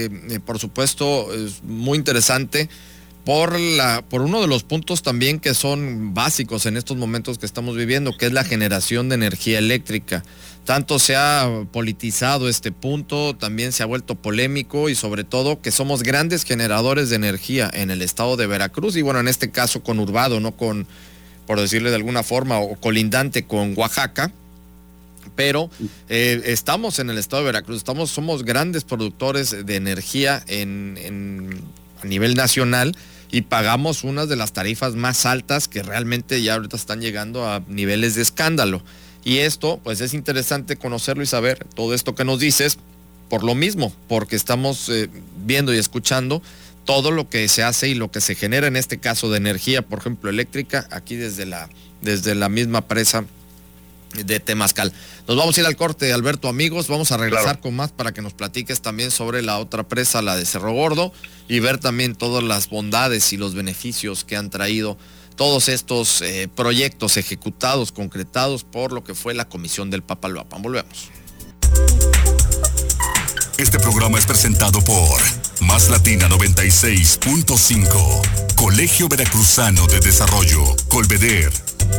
por 0.44 0.61
supuesto, 0.61 1.32
es 1.35 1.62
muy 1.64 1.99
interesante 1.99 2.68
por, 3.25 3.59
la, 3.59 4.02
por 4.09 4.23
uno 4.23 4.40
de 4.40 4.49
los 4.49 4.64
puntos 4.64 5.02
también 5.02 5.38
que 5.38 5.54
son 5.54 6.14
básicos 6.14 6.66
en 6.66 6.76
estos 6.76 6.97
momentos 6.97 7.38
que 7.38 7.47
estamos 7.47 7.76
viviendo, 7.76 8.16
que 8.16 8.26
es 8.26 8.32
la 8.32 8.44
generación 8.44 9.09
de 9.09 9.14
energía 9.14 9.59
eléctrica. 9.59 10.23
Tanto 10.64 11.00
se 11.00 11.16
ha 11.16 11.64
politizado 11.73 12.49
este 12.49 12.71
punto, 12.71 13.35
también 13.35 13.73
se 13.73 13.83
ha 13.83 13.87
vuelto 13.87 14.14
polémico 14.14 14.88
y 14.88 14.95
sobre 14.95 15.25
todo 15.25 15.61
que 15.61 15.73
somos 15.73 16.04
grandes 16.04 16.45
generadores 16.45 17.11
de 17.11 17.16
energía 17.16 17.69
en 17.73 17.90
el 17.90 18.00
estado 18.00 18.37
de 18.37 18.47
Veracruz 18.47 18.97
y 18.97 19.02
bueno, 19.02 19.19
en 19.19 19.26
este 19.26 19.50
caso 19.50 19.83
conurbado, 19.83 20.38
no 20.38 20.52
con, 20.52 20.87
por 21.49 21.61
decirle 21.61 21.90
de 21.90 21.97
alguna 21.97 22.23
forma, 22.23 22.61
o 22.61 22.76
colindante 22.76 23.45
con 23.45 23.75
Oaxaca, 23.76 24.31
pero 25.35 25.69
eh, 26.09 26.40
estamos 26.45 27.00
en 27.00 27.11
el 27.11 27.19
estado 27.19 27.42
de 27.42 27.47
Veracruz, 27.47 27.78
estamos, 27.78 28.11
somos 28.11 28.45
grandes 28.45 28.85
productores 28.85 29.66
de 29.66 29.76
energía 29.76 30.45
en, 30.47 31.61
a 32.00 32.07
nivel 32.07 32.37
nacional 32.37 32.97
y 33.33 33.42
pagamos 33.42 34.04
unas 34.04 34.28
de 34.28 34.37
las 34.37 34.52
tarifas 34.52 34.95
más 34.95 35.26
altas 35.26 35.66
que 35.66 35.83
realmente 35.83 36.40
ya 36.42 36.54
ahorita 36.54 36.76
están 36.76 37.00
llegando 37.00 37.49
a 37.49 37.62
niveles 37.66 38.14
de 38.14 38.23
escándalo. 38.23 38.83
Y 39.25 39.38
esto, 39.38 39.81
pues 39.83 40.00
es 40.00 40.14
interesante 40.14 40.76
conocerlo 40.76 41.23
y 41.23 41.26
saber 41.26 41.64
todo 41.75 41.95
esto 41.95 42.14
que 42.14 42.25
nos 42.25 42.41
dices 42.41 42.79
por 43.29 43.45
lo 43.45 43.55
mismo, 43.55 43.93
porque 44.09 44.37
estamos 44.37 44.88
eh, 44.88 45.09
viendo 45.45 45.73
y 45.73 45.79
escuchando 45.79 46.43
todo 46.85 47.11
lo 47.11 47.29
que 47.29 47.49
se 47.49 47.62
hace 47.62 47.88
y 47.88 47.95
lo 47.95 48.11
que 48.11 48.21
se 48.21 48.35
genera 48.35 48.67
en 48.67 48.76
este 48.76 48.99
caso 48.99 49.31
de 49.31 49.38
energía, 49.38 49.83
por 49.83 50.00
ejemplo, 50.00 50.29
eléctrica, 50.29 50.87
aquí 50.91 51.17
desde 51.17 51.47
la, 51.47 51.71
desde 52.00 52.35
la 52.35 52.49
misma 52.49 52.83
presa 52.88 53.25
de 54.12 54.41
Temazcal. 54.41 54.93
Nos 55.26 55.37
vamos 55.37 55.57
a 55.57 55.61
ir 55.61 55.67
al 55.67 55.76
corte, 55.76 56.12
Alberto, 56.12 56.49
amigos. 56.49 56.88
Vamos 56.88 57.12
a 57.12 57.17
regresar 57.17 57.61
con 57.61 57.75
más 57.75 57.93
para 57.93 58.12
que 58.12 58.21
nos 58.21 58.35
platiques 58.35 58.83
también 58.83 59.11
sobre 59.11 59.43
la 59.43 59.59
otra 59.59 59.85
presa, 59.85 60.21
la 60.21 60.37
de 60.37 60.45
Cerro 60.45 60.73
Gordo, 60.73 61.12
y 61.49 61.61
ver 61.61 61.79
también 61.79 62.14
todas 62.14 62.43
las 62.45 62.69
bondades 62.69 63.33
y 63.33 63.37
los 63.37 63.55
beneficios 63.55 64.25
que 64.25 64.37
han 64.37 64.50
traído 64.50 64.99
todos 65.37 65.69
estos 65.69 66.23
eh, 66.23 66.49
proyectos 66.55 67.17
ejecutados, 67.17 67.93
concretados 67.93 68.65
por 68.65 68.93
lo 68.93 69.05
que 69.05 69.15
fue 69.15 69.35
la 69.35 69.49
Comisión 69.49 69.91
del 69.91 70.03
Papaloapan. 70.03 70.62
Volvemos. 70.62 71.11
Este 73.59 73.79
programa 73.79 74.19
es 74.19 74.27
presentado 74.27 74.83
por 74.83 75.21
Más 75.61 75.89
Latina 75.89 76.29
96.5, 76.29 78.55
Colegio 78.57 79.09
Veracruzano 79.09 79.87
de 79.87 80.01
Desarrollo, 80.01 80.65
Colveder, 80.89 81.53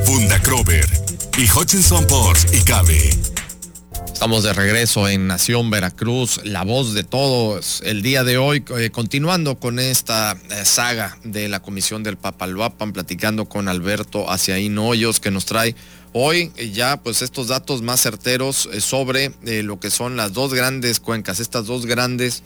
Funda 0.05 0.41
Crover 0.41 0.85
y 1.37 1.49
Hutchinson 1.49 2.05
Ports 2.07 2.47
y 2.53 2.59
Cabe. 2.61 3.32
Estamos 4.23 4.43
de 4.43 4.53
regreso 4.53 5.09
en 5.09 5.27
Nación 5.27 5.69
Veracruz, 5.69 6.39
la 6.45 6.63
voz 6.63 6.93
de 6.93 7.03
todos. 7.03 7.81
El 7.83 8.01
día 8.01 8.23
de 8.23 8.37
hoy, 8.37 8.63
eh, 8.77 8.89
continuando 8.89 9.59
con 9.59 9.79
esta 9.79 10.37
eh, 10.49 10.63
saga 10.63 11.17
de 11.25 11.49
la 11.49 11.59
Comisión 11.61 12.03
del 12.03 12.15
Papalhuapan, 12.15 12.93
platicando 12.93 13.49
con 13.49 13.67
Alberto 13.67 14.31
Haciaín 14.31 14.77
Hoyos, 14.77 15.19
que 15.19 15.29
nos 15.29 15.43
trae 15.45 15.75
hoy 16.13 16.53
eh, 16.55 16.71
ya 16.71 17.03
pues 17.03 17.21
estos 17.21 17.49
datos 17.49 17.81
más 17.81 17.99
certeros 17.99 18.69
sobre 18.79 19.33
lo 19.43 19.81
que 19.81 19.91
son 19.91 20.15
las 20.15 20.31
dos 20.31 20.53
grandes 20.53 21.01
cuencas, 21.01 21.41
estas 21.41 21.65
dos 21.65 21.85
grandes 21.85 22.43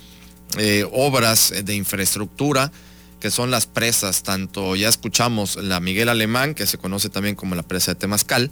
obras 0.94 1.54
de 1.64 1.76
infraestructura 1.76 2.72
que 3.20 3.30
son 3.30 3.52
las 3.52 3.68
presas, 3.68 4.24
tanto 4.24 4.76
ya 4.76 4.90
escuchamos 4.90 5.58
la 5.58 5.80
Miguel 5.80 6.10
Alemán, 6.10 6.56
que 6.56 6.66
se 6.66 6.80
conoce 6.80 7.10
también 7.10 7.36
como 7.36 7.54
la 7.54 7.62
presa 7.62 7.94
de 7.94 8.00
Temascal, 8.00 8.50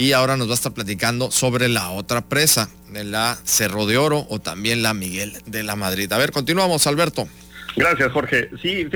y 0.00 0.14
ahora 0.14 0.38
nos 0.38 0.48
va 0.48 0.52
a 0.52 0.54
estar 0.54 0.72
platicando 0.72 1.30
sobre 1.30 1.68
la 1.68 1.90
otra 1.90 2.22
presa, 2.22 2.70
la 2.90 3.36
Cerro 3.44 3.84
de 3.84 3.98
Oro 3.98 4.26
o 4.30 4.38
también 4.38 4.82
la 4.82 4.94
Miguel 4.94 5.34
de 5.44 5.62
la 5.62 5.76
Madrid. 5.76 6.10
A 6.14 6.16
ver, 6.16 6.32
continuamos, 6.32 6.86
Alberto. 6.86 7.28
Gracias, 7.76 8.10
Jorge. 8.10 8.48
Sí, 8.62 8.88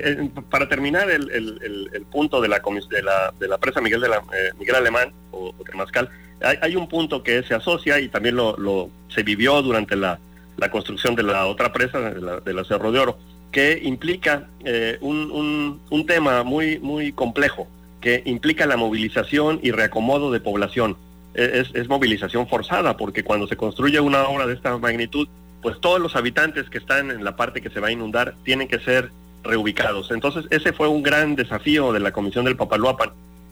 para 0.48 0.66
terminar 0.66 1.10
el, 1.10 2.06
punto 2.10 2.40
de 2.40 2.48
la, 2.48 2.58
de 2.58 3.48
de 3.48 3.58
presa 3.58 3.82
Miguel, 3.82 4.00
de 4.00 4.06
eh, 4.06 4.52
Miguel 4.58 4.76
Alemán 4.76 5.12
o, 5.30 5.54
Temascal, 5.70 6.08
hay, 6.40 6.74
un 6.74 6.88
punto 6.88 7.22
que 7.22 7.42
se 7.42 7.52
asocia 7.52 8.00
y 8.00 8.08
también 8.08 8.36
lo, 8.36 8.88
se 9.08 9.22
vivió 9.22 9.60
durante 9.60 9.96
la, 9.96 10.18
construcción 10.72 11.14
de 11.14 11.22
la 11.22 11.44
otra 11.44 11.70
presa, 11.70 12.00
de 12.00 12.54
la, 12.54 12.64
Cerro 12.64 12.92
de 12.92 12.98
Oro, 13.00 13.18
que 13.52 13.78
implica 13.82 14.48
eh, 14.64 14.96
un, 15.02 15.80
un 15.90 16.06
tema 16.06 16.42
muy, 16.44 16.78
muy 16.78 17.12
complejo 17.12 17.68
que 18.04 18.22
implica 18.26 18.66
la 18.66 18.76
movilización 18.76 19.60
y 19.62 19.70
reacomodo 19.70 20.30
de 20.30 20.38
población. 20.38 20.98
E, 21.34 21.64
es, 21.72 21.88
movilización 21.88 22.46
forzada, 22.46 22.98
porque 22.98 23.24
cuando 23.24 23.46
se 23.46 23.56
construye 23.56 23.98
una 23.98 24.24
obra 24.28 24.46
de 24.46 24.52
esta 24.52 24.76
magnitud, 24.76 25.26
pues 25.62 25.80
todos 25.80 25.98
los 26.00 26.14
habitantes 26.14 26.68
que 26.68 26.76
están 26.76 27.10
en 27.10 27.24
la 27.24 27.34
parte 27.34 27.62
que 27.62 27.70
se 27.70 27.80
va 27.80 27.88
a 27.88 27.92
inundar 27.92 28.34
tienen 28.44 28.68
que 28.68 28.78
ser 28.78 29.10
reubicados. 29.42 30.10
Entonces, 30.10 30.44
ese 30.50 30.74
fue 30.74 30.86
un 30.86 31.02
gran 31.02 31.34
desafío 31.34 31.94
de 31.94 32.00
la 32.00 32.12
Comisión 32.12 32.44
del 32.44 32.56
Papaloapan, 32.56 33.08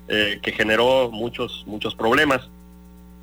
eh, 0.09 0.39
que 0.43 0.53
generó 0.53 1.11
muchos, 1.11 1.65
muchos 1.67 1.95
problemas, 1.95 2.43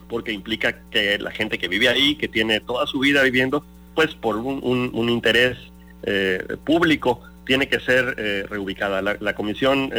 porque 0.10 0.32
implica 0.32 0.82
que 0.90 1.20
la 1.20 1.30
gente 1.30 1.60
que 1.60 1.68
vive 1.68 1.90
ahí, 1.90 2.16
que 2.16 2.28
tiene 2.28 2.60
toda 2.60 2.88
su 2.88 2.98
vida 2.98 3.22
viviendo, 3.22 3.64
pues 3.94 4.16
por 4.16 4.36
un, 4.38 5.10
interés 5.10 5.60
eh, 6.02 6.58
público, 6.66 7.22
tiene 7.46 7.68
que 7.68 7.80
ser 7.80 8.16
eh, 8.18 8.48
reubicada. 8.50 9.04
La, 9.04 9.16
la 9.20 9.36
comisión 9.36 9.92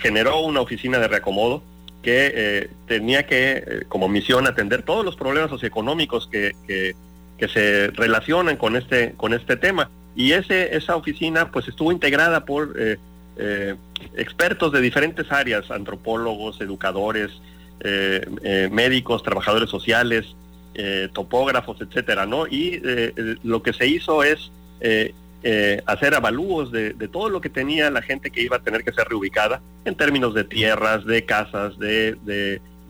generó 0.00 0.40
una 0.40 0.60
oficina 0.60 0.98
de 0.98 1.08
reacomodo 1.08 1.62
que 2.02 2.32
eh, 2.34 2.70
tenía 2.86 3.26
que, 3.26 3.52
eh, 3.52 3.82
como 3.88 4.08
misión, 4.08 4.46
atender 4.46 4.82
todos 4.82 5.04
los 5.04 5.16
problemas 5.16 5.50
socioeconómicos 5.50 6.28
que, 6.28 6.52
que, 6.66 6.94
se 7.48 7.88
relacionan 7.94 8.56
con 8.58 8.76
este, 8.76 9.14
con 9.16 9.32
este 9.32 9.56
tema. 9.56 9.90
Y 10.14 10.32
ese, 10.32 10.76
esa 10.76 10.94
oficina 10.94 11.50
pues 11.50 11.68
estuvo 11.68 11.90
integrada 11.90 12.44
por 12.44 12.74
eh, 12.78 13.76
expertos 14.14 14.72
de 14.72 14.82
diferentes 14.82 15.32
áreas, 15.32 15.70
antropólogos, 15.70 16.60
educadores, 16.60 17.30
médicos, 18.70 19.22
trabajadores 19.22 19.70
sociales, 19.70 20.26
topógrafos, 21.14 21.80
etcétera, 21.80 22.26
¿no? 22.26 22.46
Y 22.46 22.82
lo 23.42 23.62
que 23.62 23.72
se 23.72 23.86
hizo 23.86 24.22
es 24.22 24.50
eh, 25.42 25.82
hacer 25.86 26.14
avalúos 26.14 26.70
de, 26.70 26.92
todo 27.10 27.30
lo 27.30 27.40
que 27.40 27.48
tenía 27.48 27.90
la 27.90 28.02
gente 28.02 28.30
que 28.30 28.42
iba 28.42 28.56
a 28.56 28.62
tener 28.62 28.84
que 28.84 28.92
ser 28.92 29.08
reubicada 29.08 29.62
en 29.86 29.94
términos 29.94 30.34
de 30.34 30.44
tierras, 30.44 31.06
de 31.06 31.24
casas, 31.24 31.78
de, 31.78 32.18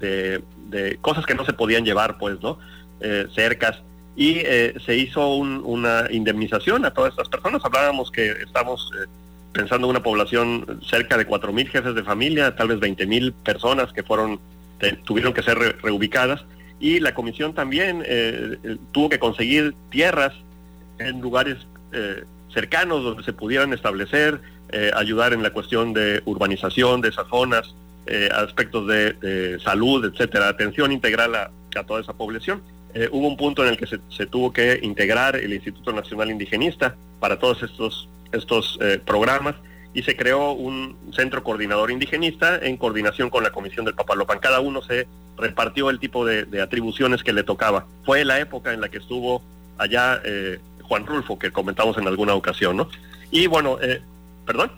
de, 0.01 0.99
cosas 1.01 1.27
que 1.27 1.35
no 1.35 1.45
se 1.45 1.53
podían 1.53 1.85
llevar, 1.85 2.19
pues, 2.19 2.41
¿no? 2.43 2.59
Eh, 3.01 3.29
cercas. 3.35 3.81
Y 4.17 4.39
eh, 4.39 4.75
se 4.85 4.97
hizo 4.97 5.37
una 5.37 6.07
indemnización 6.11 6.85
a 6.85 6.93
todas 6.93 7.13
estas 7.13 7.29
personas. 7.29 7.65
Hablábamos 7.65 8.11
que 8.11 8.33
estamos 8.33 8.91
pensando 9.53 9.87
en 9.87 9.91
una 9.93 10.03
población 10.03 10.81
cerca 10.85 11.17
de 11.17 11.29
4.000 11.29 11.69
jefes 11.69 11.95
de 11.95 12.03
familia, 12.03 12.57
tal 12.57 12.69
vez 12.69 12.81
20.000 12.81 13.33
personas 13.45 13.93
que 13.93 14.03
fueron 14.03 14.41
tuvieron 15.05 15.33
que 15.33 15.43
ser 15.43 15.59
reubicadas. 15.83 16.45
Y 16.81 16.99
la 16.99 17.15
comisión 17.15 17.55
también 17.55 18.05
tuvo 18.93 19.09
que 19.09 19.19
conseguir 19.19 19.75
tierras 19.91 20.33
en 20.99 21.21
lugares 21.21 21.59
cercanos 22.53 23.03
donde 23.03 23.23
se 23.23 23.33
pudieran 23.33 23.73
establecer, 23.73 24.41
eh, 24.73 24.91
ayudar 24.95 25.33
en 25.33 25.43
la 25.43 25.51
cuestión 25.51 25.93
de 25.93 26.23
urbanización 26.25 27.01
de 27.01 27.09
esas 27.09 27.27
zonas, 27.29 27.75
eh, 28.07 28.29
aspectos 28.33 28.87
de, 28.87 29.59
salud, 29.63 30.05
etcétera, 30.05 30.49
atención 30.49 30.93
integral 30.93 31.35
a, 31.35 31.51
toda 31.87 32.01
esa 32.01 32.13
población. 32.13 32.63
Eh, 32.95 33.09
hubo 33.13 33.29
un 33.29 33.37
punto 33.37 33.63
en 33.65 33.71
el 33.71 33.77
que 33.77 33.87
se, 33.87 34.27
tuvo 34.27 34.53
que 34.53 34.81
integrar 34.83 35.37
el 35.37 35.53
Instituto 35.53 35.93
Nacional 35.93 36.31
Indigenista 36.31 36.97
para 37.21 37.39
todos 37.39 37.63
estos, 37.63 38.09
estos 38.33 38.79
programas 39.05 39.55
y 39.93 40.03
se 40.03 40.17
creó 40.17 40.53
un 40.53 40.97
centro 41.13 41.43
coordinador 41.43 41.91
indigenista 41.91 42.59
en 42.59 42.77
coordinación 42.77 43.31
con 43.31 43.45
la 43.45 43.51
Comisión 43.51 43.85
del 43.85 43.95
Papalopan. 43.95 44.39
Cada 44.39 44.61
uno 44.61 44.83
se 44.83 45.07
repartió 45.37 45.91
el 45.91 45.99
tipo 45.99 46.25
de, 46.25 46.45
de 46.45 46.61
atribuciones 46.61 47.23
que 47.23 47.33
le 47.33 47.45
tocaba. 47.45 47.87
Fue 48.05 48.25
la 48.25 48.41
época 48.41 48.73
en 48.73 48.81
la 48.81 48.89
que 48.89 48.99
estuvo 48.99 49.43
allá 49.79 50.21
Juan 50.91 51.07
Rulfo, 51.07 51.39
que 51.39 51.53
comentamos 51.53 51.97
en 51.99 52.09
alguna 52.09 52.35
ocasión, 52.35 52.77
¿no? 52.77 52.89
Y 53.31 53.47
bueno, 53.47 53.79
eh, 53.81 54.03
perdón. 54.45 54.73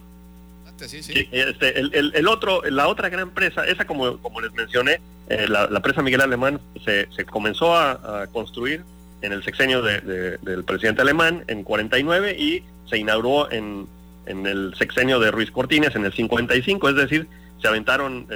Sí, 0.77 1.03
sí. 1.03 1.27
Este, 1.33 1.81
el, 1.81 2.29
otro, 2.29 2.61
la 2.69 2.89
otra 2.89 3.09
gran 3.09 3.31
presa, 3.31 3.65
esa 3.65 3.87
como, 3.87 4.19
como 4.19 4.43
les 4.43 4.53
mencioné, 4.53 5.01
eh, 5.31 5.47
la, 5.49 5.81
presa 5.81 6.03
Miguel 6.03 6.21
Alemán 6.21 6.61
se, 6.85 7.07
comenzó 7.25 7.75
a, 7.75 8.27
construir 8.31 8.83
en 9.23 9.33
el 9.33 9.43
sexenio 9.43 9.81
del 9.81 10.65
presidente 10.67 11.01
alemán 11.01 11.45
en 11.47 11.63
49 11.63 12.37
y 12.39 12.63
se 12.91 12.99
inauguró 12.99 13.51
en, 13.51 13.87
en 14.27 14.47
el 14.47 14.75
sexenio 14.77 15.19
de 15.19 15.31
Ruiz 15.31 15.51
Cortines, 15.51 15.97
en 15.97 16.05
el 16.05 16.13
55, 16.13 16.91
es 16.91 16.97
decir, 16.97 17.27
se 17.63 17.69
aventaron 17.69 18.27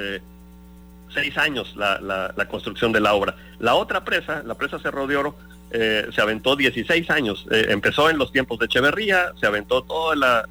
seis 1.13 1.37
años 1.37 1.75
la, 1.75 1.99
la, 2.35 2.47
construcción 2.47 2.91
de 2.91 3.01
la 3.01 3.13
obra. 3.13 3.35
La 3.59 3.75
otra 3.75 4.03
presa, 4.03 4.41
la 4.43 4.55
presa 4.55 4.79
Cerro 4.79 5.05
de 5.05 5.17
Oro, 5.17 5.35
eh, 5.71 6.07
se 6.13 6.21
aventó 6.21 6.55
16 6.55 7.09
años. 7.09 7.45
Eh, 7.51 7.67
empezó 7.69 8.09
en 8.09 8.17
los 8.17 8.31
tiempos 8.31 8.57
de 8.59 8.65
Echeverría, 8.65 9.33
se 9.39 9.47
aventó 9.47 9.83
toda 9.83 10.15
la, 10.15 10.47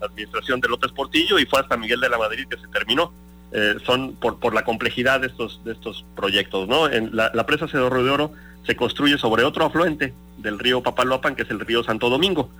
administración 0.00 0.60
de 0.60 0.68
López 0.68 0.92
Portillo 0.92 1.38
y 1.38 1.46
fue 1.46 1.60
hasta 1.60 1.76
Miguel 1.76 2.00
de 2.00 2.08
la 2.08 2.18
Madrid 2.18 2.46
que 2.48 2.56
se 2.56 2.68
terminó. 2.68 3.12
Eh, 3.50 3.76
son 3.84 4.14
por, 4.16 4.38
por 4.38 4.54
la 4.54 4.62
complejidad 4.62 5.20
de 5.20 5.28
estos, 5.28 5.62
de 5.64 5.72
estos 5.72 6.04
proyectos. 6.14 6.68
¿no? 6.68 6.88
En 6.88 7.10
la, 7.14 7.46
presa 7.46 7.66
Cerro 7.66 8.04
de 8.04 8.10
Oro 8.10 8.32
se 8.66 8.76
construye 8.76 9.16
sobre 9.16 9.44
otro 9.44 9.64
afluente 9.64 10.12
del 10.36 10.58
río 10.58 10.82
Papalopan, 10.82 11.34
que 11.34 11.42
es 11.42 11.50
el 11.50 11.60
río 11.60 11.82
Santo 11.82 12.10
Domingo. 12.10 12.50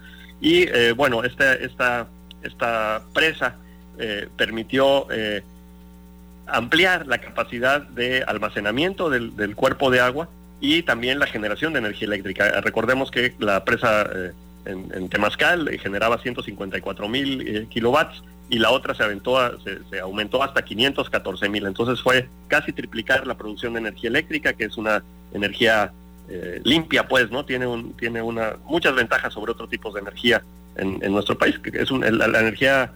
Y 0.41 0.67
bueno, 0.93 1.25
esta, 1.25 1.53
esta, 1.55 2.09
esta 2.43 3.03
presa 3.13 3.57
permitió 4.37 5.07
ampliar 6.49 7.07
la 7.07 7.19
capacidad 7.19 7.83
de 7.83 8.23
almacenamiento 8.23 9.11
del, 9.11 9.55
cuerpo 9.55 9.91
de 9.91 10.01
agua 10.01 10.29
y 10.61 10.83
también 10.83 11.19
la 11.19 11.27
generación 11.27 11.73
de 11.73 11.81
energía 11.81 12.07
eléctrica. 12.07 12.61
Recordemos 12.61 13.11
que 13.11 13.35
la 13.39 13.65
presa 13.65 14.03
eh, 14.03 14.33
en, 14.65 14.93
en, 14.93 15.11
eh, 15.13 15.79
generaba 15.79 16.19
154 16.19 17.09
mil 17.09 17.41
eh, 17.47 17.67
kilowatts 17.69 18.23
y 18.51 18.59
la 18.59 18.71
otra 18.71 18.95
se 18.95 19.03
aventó 19.03 19.37
se, 19.63 20.01
aumentó 20.01 20.43
hasta 20.43 20.63
514 20.63 21.49
mil. 21.49 21.67
Entonces 21.67 22.03
fue 22.03 22.29
casi 22.49 22.73
triplicar 22.73 23.27
la 23.27 23.37
producción 23.37 23.75
de 23.75 23.81
energía 23.81 24.11
eléctrica, 24.11 24.53
que 24.55 24.65
es 24.65 24.77
una 24.77 25.03
energía 25.33 25.93
limpia, 26.63 27.09
pues, 27.09 27.31
¿no? 27.31 27.47
Tiene 27.47 27.67
un, 27.67 27.95
tiene 27.95 28.21
una 28.21 28.57
muchas 28.67 28.95
ventajas 28.95 29.33
sobre 29.33 29.53
otros 29.53 29.71
tipos 29.71 29.95
de 29.95 30.01
energía 30.01 30.43
en, 30.77 31.01
nuestro 31.11 31.39
país, 31.39 31.59
que 31.59 31.71
es 31.81 31.91
la, 31.91 32.27
energía 32.27 32.93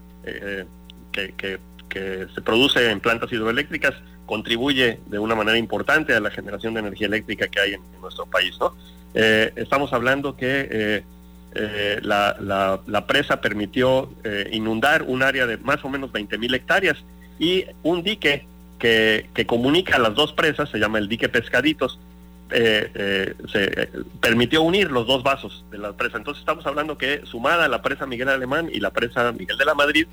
que, 1.12 1.33
que 1.38 1.59
que 1.92 2.26
se 2.35 2.40
produce 2.40 2.90
en 2.90 3.00
plantas 3.00 3.31
hidroeléctricas 3.33 3.95
contribuye 4.26 5.00
de 5.07 5.19
una 5.19 5.35
manera 5.35 5.59
importante 5.59 6.14
a 6.14 6.21
la 6.21 6.31
generación 6.31 6.75
de 6.75 6.81
energía 6.81 7.07
eléctrica 7.07 7.49
que 7.49 7.61
hay 7.61 7.75
en, 7.75 7.81
nuestro 8.00 8.26
país. 8.26 8.57
¿no? 8.61 8.75
Eh, 9.14 9.52
estamos 9.57 9.93
hablando 9.93 10.37
que 10.37 10.69
eh, 10.71 11.05
eh, 11.55 12.00
la, 12.02 13.05
presa 13.07 13.41
permitió 13.41 14.11
inundar 14.50 15.02
un 15.02 15.23
área 15.23 15.47
de 15.47 15.59
más 15.59 15.85
o 15.85 15.88
menos 15.88 16.12
20 16.12 16.38
mil 16.38 16.55
hectáreas 16.55 16.97
y 17.38 17.67
un 17.83 18.02
dique 18.02 18.47
que, 18.79 19.29
que, 19.35 19.47
comunica 19.47 19.99
las 19.99 20.14
dos 20.14 20.33
presas, 20.33 20.71
se 20.71 20.79
llama 20.79 20.99
el 20.99 21.09
dique 21.09 21.29
Pescaditos, 21.29 21.99
permitió 24.21 24.62
unir 24.62 24.91
los 24.91 25.07
dos 25.07 25.23
vasos 25.23 25.64
de 25.71 25.79
la 25.79 25.93
presa. 25.93 26.19
Entonces 26.19 26.41
estamos 26.41 26.67
hablando 26.67 26.99
que 26.99 27.23
sumada 27.25 27.69
la 27.69 27.83
presa 27.83 28.07
Miguel 28.07 28.29
Alemán 28.29 28.69
y 28.73 28.81
la 28.81 28.91
presa 28.91 29.33
Miguel 29.33 29.57
de 29.57 29.64
la 29.64 29.75
Madrid, 29.75 30.07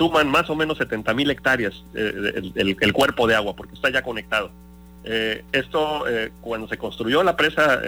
suman 0.00 0.30
más 0.30 0.48
o 0.48 0.56
menos 0.56 0.78
70 0.78 1.12
mil 1.12 1.30
hectáreas 1.30 1.84
eh, 1.94 2.52
el, 2.54 2.92
cuerpo 2.94 3.26
de 3.26 3.34
agua, 3.34 3.54
porque 3.54 3.74
está 3.74 3.90
ya 3.90 4.00
conectado. 4.00 4.50
Eh, 5.04 5.44
esto, 5.52 6.08
eh, 6.08 6.32
cuando 6.40 6.66
se 6.68 6.78
construyó 6.78 7.22
la 7.22 7.36
presa, 7.36 7.82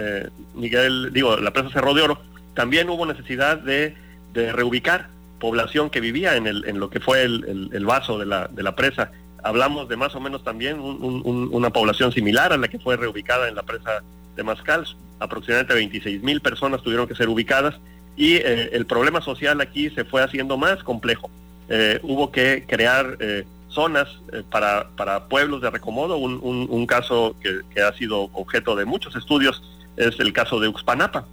Miguel, 0.53 1.11
digo, 1.11 1.37
la 1.37 1.51
presa 1.51 1.71
Cerro 1.71 1.95
de 1.95 2.03
Oro, 2.03 2.21
también 2.53 2.87
hubo 2.91 3.07
necesidad 3.07 3.57
de, 3.57 3.95
reubicar 4.35 5.09
población 5.39 5.89
que 5.89 6.01
vivía 6.01 6.35
en, 6.35 6.45
el, 6.45 6.61
lo 6.77 6.91
que 6.91 6.99
fue 6.99 7.23
el, 7.23 7.83
vaso 7.83 8.19
de 8.19 8.27
la, 8.27 8.75
presa. 8.75 9.09
Hablamos 9.41 9.89
de 9.89 9.97
más 9.97 10.13
o 10.13 10.19
menos 10.19 10.43
también 10.43 10.79
una 10.79 11.71
población 11.71 12.11
similar 12.11 12.53
a 12.53 12.57
la 12.57 12.67
que 12.67 12.77
fue 12.77 12.95
reubicada 12.95 13.47
en 13.47 13.55
la 13.55 13.63
presa 13.63 14.03
de 14.35 14.43
Mascal. 14.43 14.85
Aproximadamente 15.19 15.73
26 15.73 16.21
mil 16.21 16.41
personas 16.41 16.83
tuvieron 16.83 17.07
que 17.07 17.15
ser 17.15 17.27
ubicadas 17.27 17.73
y 18.15 18.35
el 18.35 18.85
problema 18.85 19.19
social 19.19 19.59
aquí 19.61 19.89
se 19.89 20.05
fue 20.05 20.21
haciendo 20.21 20.57
más 20.57 20.83
complejo. 20.83 21.31
Eh, 21.75 21.99
hubo 22.03 22.31
que 22.31 22.65
crear 22.67 23.17
eh, 23.19 23.45
zonas 23.67 24.07
eh, 24.31 24.43
para, 24.47 24.89
para, 24.95 25.25
pueblos 25.25 25.59
de 25.59 25.71
recomodo. 25.71 26.17
Un, 26.17 26.85
caso 26.85 27.35
que, 27.41 27.81
ha 27.81 27.91
sido 27.93 28.29
objeto 28.33 28.75
de 28.75 28.85
muchos 28.85 29.15
estudios 29.15 29.63
es 29.97 30.19
el 30.19 30.33
caso 30.33 30.59
de 30.59 30.67
Uxpanapa, 30.67 31.25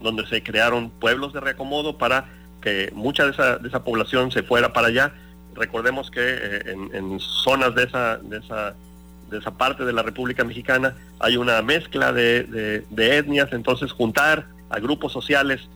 donde 0.00 0.24
se 0.28 0.40
crearon 0.40 0.90
pueblos 0.90 1.32
de 1.32 1.40
recomodo 1.40 1.98
para 1.98 2.30
que 2.60 2.92
mucha 2.94 3.24
de 3.24 3.32
esa, 3.32 3.58
de 3.58 3.66
esa 3.66 3.82
población 3.82 4.30
se 4.30 4.44
fuera 4.44 4.72
para 4.72 4.86
allá. 4.86 5.14
Recordemos 5.56 6.12
que 6.12 6.62
en, 6.64 7.18
zonas 7.18 7.74
de 7.74 7.82
esa, 7.82 8.18
de 8.18 8.38
esa 8.38 8.76
de 9.30 9.38
esa 9.38 9.50
parte 9.50 9.84
de 9.84 9.92
la 9.92 10.02
República 10.02 10.44
Mexicana 10.44 10.94
hay 11.18 11.36
una 11.36 11.60
mezcla 11.60 12.12
de, 12.12 12.84
de 12.88 13.16
etnias, 13.16 13.52
entonces 13.52 13.90
juntar 13.90 14.46
a 14.70 14.78
grupos 14.78 15.12
sociales 15.12 15.68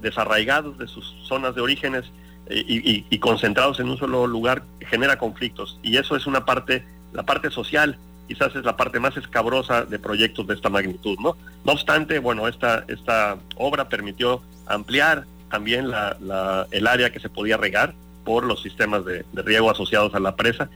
desarraigados 0.00 0.78
de 0.78 0.86
sus 0.86 1.16
zonas 1.26 1.56
de 1.56 1.62
orígenes 1.62 2.04
y, 2.50 3.18
concentrados 3.18 3.80
en 3.80 3.88
un 3.88 3.98
solo 3.98 4.26
lugar 4.26 4.62
genera 4.80 5.18
conflictos. 5.18 5.78
Y 5.82 5.96
eso 5.96 6.16
es 6.16 6.26
una 6.26 6.44
parte, 6.44 6.84
la 7.12 7.22
parte 7.24 7.50
social, 7.50 7.98
quizás 8.28 8.54
es 8.56 8.64
la 8.64 8.76
parte 8.76 9.00
más 9.00 9.16
escabrosa 9.16 9.84
de 9.84 9.98
proyectos 9.98 10.46
de 10.46 10.54
esta 10.54 10.68
magnitud, 10.68 11.18
¿no? 11.20 11.36
No 11.64 11.72
obstante, 11.72 12.18
bueno, 12.18 12.48
esta, 12.48 12.84
esta 12.88 13.38
obra 13.56 13.88
permitió 13.88 14.42
ampliar 14.66 15.24
también 15.50 15.90
la, 15.90 16.66
el 16.70 16.86
área 16.86 17.10
que 17.10 17.20
se 17.20 17.28
podía 17.28 17.56
regar 17.56 17.94
por 18.24 18.44
los 18.44 18.62
sistemas 18.62 19.04
de, 19.04 19.24
riego 19.34 19.70
asociados 19.70 20.14
a 20.14 20.20
la 20.20 20.36
presa 20.36 20.68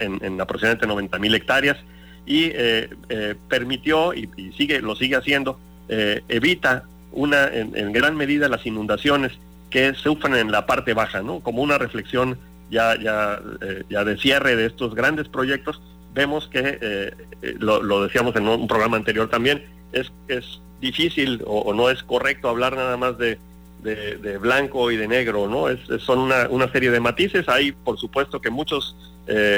en, 0.00 0.40
aproximadamente 0.40 0.86
90 0.86 1.18
mil 1.18 1.34
hectáreas 1.34 1.76
y 2.24 2.44
eh, 2.44 2.88
eh, 3.08 3.34
permitió, 3.48 4.14
y, 4.14 4.28
sigue, 4.56 4.80
lo 4.80 4.96
sigue 4.96 5.16
haciendo, 5.16 5.58
eh, 5.88 6.22
evita 6.28 6.84
una, 7.12 7.48
en 7.48 7.92
gran 7.92 8.16
medida 8.16 8.48
las 8.48 8.64
inundaciones 8.64 9.32
que 9.70 9.94
sufren 9.94 10.34
en 10.34 10.50
la 10.50 10.66
parte 10.66 10.94
baja, 10.94 11.22
¿no? 11.22 11.40
Como 11.40 11.62
una 11.62 11.78
reflexión 11.78 12.38
ya, 12.70 12.96
ya, 13.00 13.40
eh, 13.60 13.84
ya 13.88 14.04
de 14.04 14.16
cierre 14.16 14.56
de 14.56 14.66
estos 14.66 14.94
grandes 14.94 15.28
proyectos, 15.28 15.80
vemos 16.14 16.48
que, 16.48 16.78
eh, 16.80 17.14
eh, 17.42 17.54
lo, 17.58 18.02
decíamos 18.02 18.34
en 18.36 18.48
un 18.48 18.66
programa 18.66 18.96
anterior 18.96 19.28
también, 19.28 19.64
es, 19.92 20.12
es 20.28 20.60
difícil 20.80 21.42
o, 21.46 21.74
no 21.74 21.90
es 21.90 22.02
correcto 22.02 22.48
hablar 22.48 22.74
nada 22.74 22.96
más 22.96 23.18
de, 23.18 23.38
de, 23.82 24.38
blanco 24.38 24.90
y 24.90 24.96
de 24.96 25.08
negro, 25.08 25.48
¿no? 25.48 25.66
Son 25.98 26.18
una, 26.18 26.48
una, 26.48 26.70
serie 26.70 26.90
de 26.90 27.00
matices, 27.00 27.48
hay 27.48 27.72
por 27.72 27.98
supuesto 27.98 28.40
que 28.40 28.50
muchos 28.50 28.96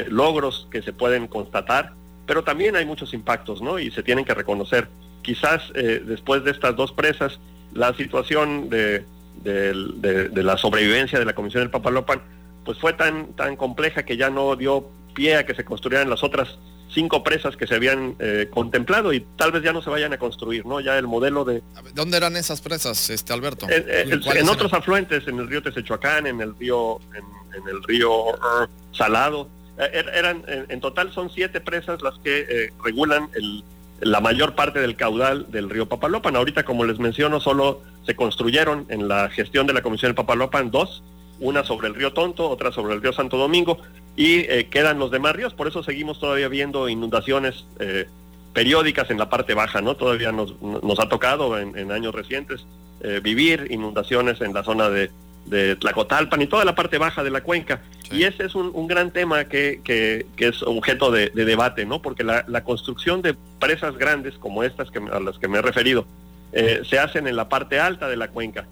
logros 0.09 0.69
que 0.71 0.83
se 0.83 0.93
pueden 0.93 1.27
constatar, 1.27 1.93
pero 2.27 2.45
también 2.45 2.77
hay 2.77 2.85
muchos 2.85 3.15
impactos, 3.15 3.63
¿no? 3.63 3.79
Y 3.79 3.91
se 3.91 4.03
tienen 4.03 4.25
que 4.25 4.35
reconocer. 4.35 4.89
Quizás 5.23 5.73
después 5.73 6.45
de 6.45 6.51
estas 6.51 6.77
dos 6.77 6.93
presas, 6.93 7.41
la 7.73 7.95
situación 7.95 8.69
de 8.69 9.05
de, 9.43 10.43
la 10.43 10.57
sobrevivencia 10.57 11.19
de 11.19 11.25
la 11.25 11.35
Comisión 11.35 11.63
del 11.63 11.71
Papalopan, 11.71 12.23
pues 12.65 12.79
fue 12.79 12.93
tan, 12.93 13.35
tan 13.35 13.57
compleja 13.57 14.05
que 14.05 14.17
ya 14.17 14.31
no 14.31 14.57
dio 14.57 14.89
pie 15.15 15.37
a 15.37 15.47
que 15.47 15.55
se 15.55 15.65
construyeran 15.65 16.09
las 16.09 16.23
otras 16.23 16.59
cinco 16.93 17.23
presas 17.23 17.57
que 17.57 17.67
se 17.67 17.75
habían 17.75 18.17
eh, 18.19 18.49
contemplado 18.51 19.13
y 19.13 19.21
tal 19.37 19.53
vez 19.53 19.63
ya 19.63 19.73
no 19.73 19.83
se 19.83 19.91
vayan 19.91 20.13
a 20.13 20.19
construir, 20.19 20.67
¿no? 20.67 20.81
Ya 20.81 20.99
el 20.99 21.07
modelo 21.07 21.45
de... 21.45 21.63
¿Dónde 21.95 22.17
eran 22.19 22.37
esas 22.37 22.61
presas, 22.61 23.11
este 23.11 23.33
Alberto? 23.33 23.67
en 23.69 24.49
otros 24.49 24.73
afluentes, 24.73 25.27
en 25.27 25.39
el 25.39 25.49
río 25.49 25.63
Tesechuacán, 25.63 26.27
en 26.27 26.41
el 26.41 26.57
río, 26.59 27.01
en, 27.15 27.69
el 27.69 27.83
río 27.85 28.27
uh, 28.27 28.67
Salado. 28.93 29.49
Eh, 29.79 29.89
er, 29.93 30.11
eran, 30.15 30.45
en, 30.47 30.81
total 30.81 31.13
son 31.13 31.31
siete 31.31 31.61
presas 31.61 32.03
las 32.03 32.19
que 32.19 32.41
eh, 32.41 32.73
regulan 32.85 33.29
el, 33.35 33.65
la 34.03 34.21
mayor 34.21 34.55
parte 34.55 34.81
del 34.81 34.97
caudal 34.97 35.47
del 35.51 35.71
río 35.71 35.89
Papalopan. 35.89 36.37
Ahorita, 36.37 36.65
como 36.65 36.85
les 36.85 36.99
menciono, 36.99 37.41
solo 37.41 37.83
se 38.05 38.17
construyeron 38.17 38.87
en 38.89 39.09
la 39.09 39.29
gestión 39.31 39.67
de 39.67 39.73
la 39.73 39.83
Comisión 39.83 40.11
del 40.11 40.17
Papalopan 40.17 40.71
dos, 40.71 41.03
una 41.39 41.63
sobre 41.65 41.89
el 41.89 41.95
río 41.95 42.13
Tonto, 42.13 42.49
otra 42.51 42.73
sobre 42.73 42.95
el 42.95 43.03
río 43.03 43.13
Santo 43.13 43.37
Domingo, 43.37 43.79
y 44.17 44.41
eh, 44.41 44.69
quedan 44.71 44.99
los 44.99 45.11
demás 45.11 45.35
ríos, 45.35 45.55
por 45.55 45.69
eso 45.69 45.83
seguimos 45.83 46.19
todavía 46.19 46.49
viendo 46.49 46.89
inundaciones 46.89 47.65
eh, 47.79 48.07
periódicas 48.53 49.11
en 49.11 49.19
la 49.19 49.31
parte 49.31 49.55
baja, 49.55 49.81
¿no? 49.81 49.95
Todavía 49.95 50.33
nos, 50.33 50.53
ha 50.99 51.09
tocado 51.09 51.59
en, 51.59 51.93
años 51.93 52.15
recientes 52.15 52.67
eh, 53.01 53.21
vivir 53.23 53.69
inundaciones 53.71 54.41
en 54.41 54.53
la 54.53 54.63
zona 54.65 54.91
de, 54.91 55.11
de 55.47 55.77
Tlacotalpan 55.77 56.43
y 56.43 56.47
toda 56.47 56.65
la 56.65 56.75
parte 56.75 56.99
baja 56.99 57.23
de 57.23 57.31
la 57.31 57.43
cuenca. 57.43 57.83
Y 58.11 58.25
ese 58.25 58.45
es 58.45 58.55
un, 58.55 58.87
gran 58.87 59.11
tema 59.11 59.45
que, 59.45 59.81
que, 59.83 60.27
es 60.37 60.63
objeto 60.63 61.11
de, 61.11 61.31
debate, 61.31 61.87
¿no? 61.87 62.03
Porque 62.03 62.25
la, 62.25 62.65
construcción 62.65 63.23
de 63.23 63.35
presas 63.59 63.97
grandes 63.97 64.35
como 64.35 64.63
estas 64.63 64.91
que, 64.91 64.99
a 64.99 65.21
las 65.21 65.39
que 65.39 65.49
me 65.49 65.59
he 65.59 65.63
referido 65.63 66.07
eh, 66.53 66.83
se 66.85 66.99
hacen 66.99 67.27
en 67.27 67.37
la 67.37 67.49
parte 67.49 67.81
alta 67.81 68.09
de 68.09 68.17
la 68.17 68.29
cuenca 68.29 68.67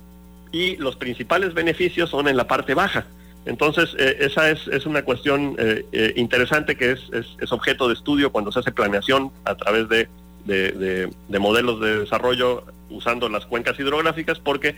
y 0.52 0.76
los 0.76 0.96
principales 0.96 1.54
beneficios 1.54 2.10
son 2.10 2.28
en 2.28 2.36
la 2.36 2.46
parte 2.46 2.74
baja. 2.74 3.06
Entonces, 3.46 3.94
eh, 3.98 4.18
esa 4.20 4.50
es, 4.50 4.68
es, 4.68 4.84
una 4.84 5.02
cuestión 5.02 5.56
eh, 5.58 6.12
interesante 6.16 6.76
que 6.76 6.92
es, 6.92 7.00
es, 7.12 7.52
objeto 7.52 7.88
de 7.88 7.94
estudio 7.94 8.30
cuando 8.30 8.52
se 8.52 8.58
hace 8.58 8.72
planeación 8.72 9.32
a 9.44 9.54
través 9.54 9.88
de, 9.88 10.08
de 10.50 11.38
modelos 11.38 11.80
de 11.80 12.00
desarrollo 12.00 12.64
usando 12.90 13.28
las 13.28 13.46
cuencas 13.46 13.78
hidrográficas, 13.78 14.38
porque 14.38 14.76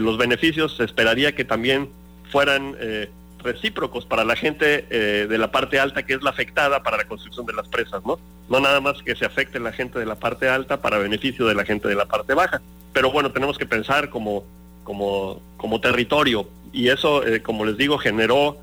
los 0.00 0.18
beneficios 0.18 0.76
se 0.76 0.84
esperaría 0.84 1.34
que 1.34 1.44
también 1.44 1.90
fueran 2.30 2.76
recíprocos 3.46 4.04
para 4.04 4.24
la 4.24 4.36
gente 4.36 4.86
eh, 4.90 5.26
de 5.28 5.38
la 5.38 5.50
parte 5.50 5.78
alta 5.78 6.04
que 6.04 6.14
es 6.14 6.22
la 6.22 6.30
afectada 6.30 6.82
para 6.82 6.98
la 6.98 7.04
construcción 7.04 7.46
de 7.46 7.54
las 7.54 7.68
presas, 7.68 8.04
¿no? 8.04 8.18
No 8.48 8.60
nada 8.60 8.80
más 8.80 9.02
que 9.02 9.16
se 9.16 9.24
afecte 9.24 9.58
la 9.60 9.72
gente 9.72 9.98
de 9.98 10.06
la 10.06 10.16
parte 10.16 10.48
alta 10.48 10.80
para 10.82 10.98
beneficio 10.98 11.46
de 11.46 11.54
la 11.54 11.64
gente 11.64 11.88
de 11.88 11.94
la 11.94 12.06
parte 12.06 12.34
baja. 12.34 12.60
Pero 12.92 13.10
bueno, 13.10 13.32
tenemos 13.32 13.56
que 13.56 13.66
pensar 13.66 14.10
como, 14.10 14.44
como, 14.84 15.40
como 15.56 15.80
territorio. 15.80 16.48
Y 16.72 16.88
eso, 16.88 17.22
como 17.42 17.64
les 17.64 17.76
digo, 17.76 17.98
generó 17.98 18.58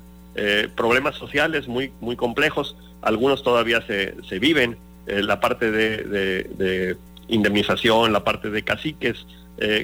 problemas 0.74 1.16
sociales 1.16 1.68
muy, 1.68 1.92
muy 2.00 2.16
complejos. 2.16 2.76
Algunos 3.02 3.42
todavía 3.42 3.82
se, 3.86 4.14
se 4.26 4.38
viven. 4.38 4.78
La 5.06 5.40
parte 5.40 5.70
de, 5.70 6.96
indemnización, 7.28 8.12
la 8.12 8.24
parte 8.24 8.50
de 8.50 8.62
caciques, 8.62 9.26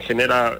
genera 0.03 0.59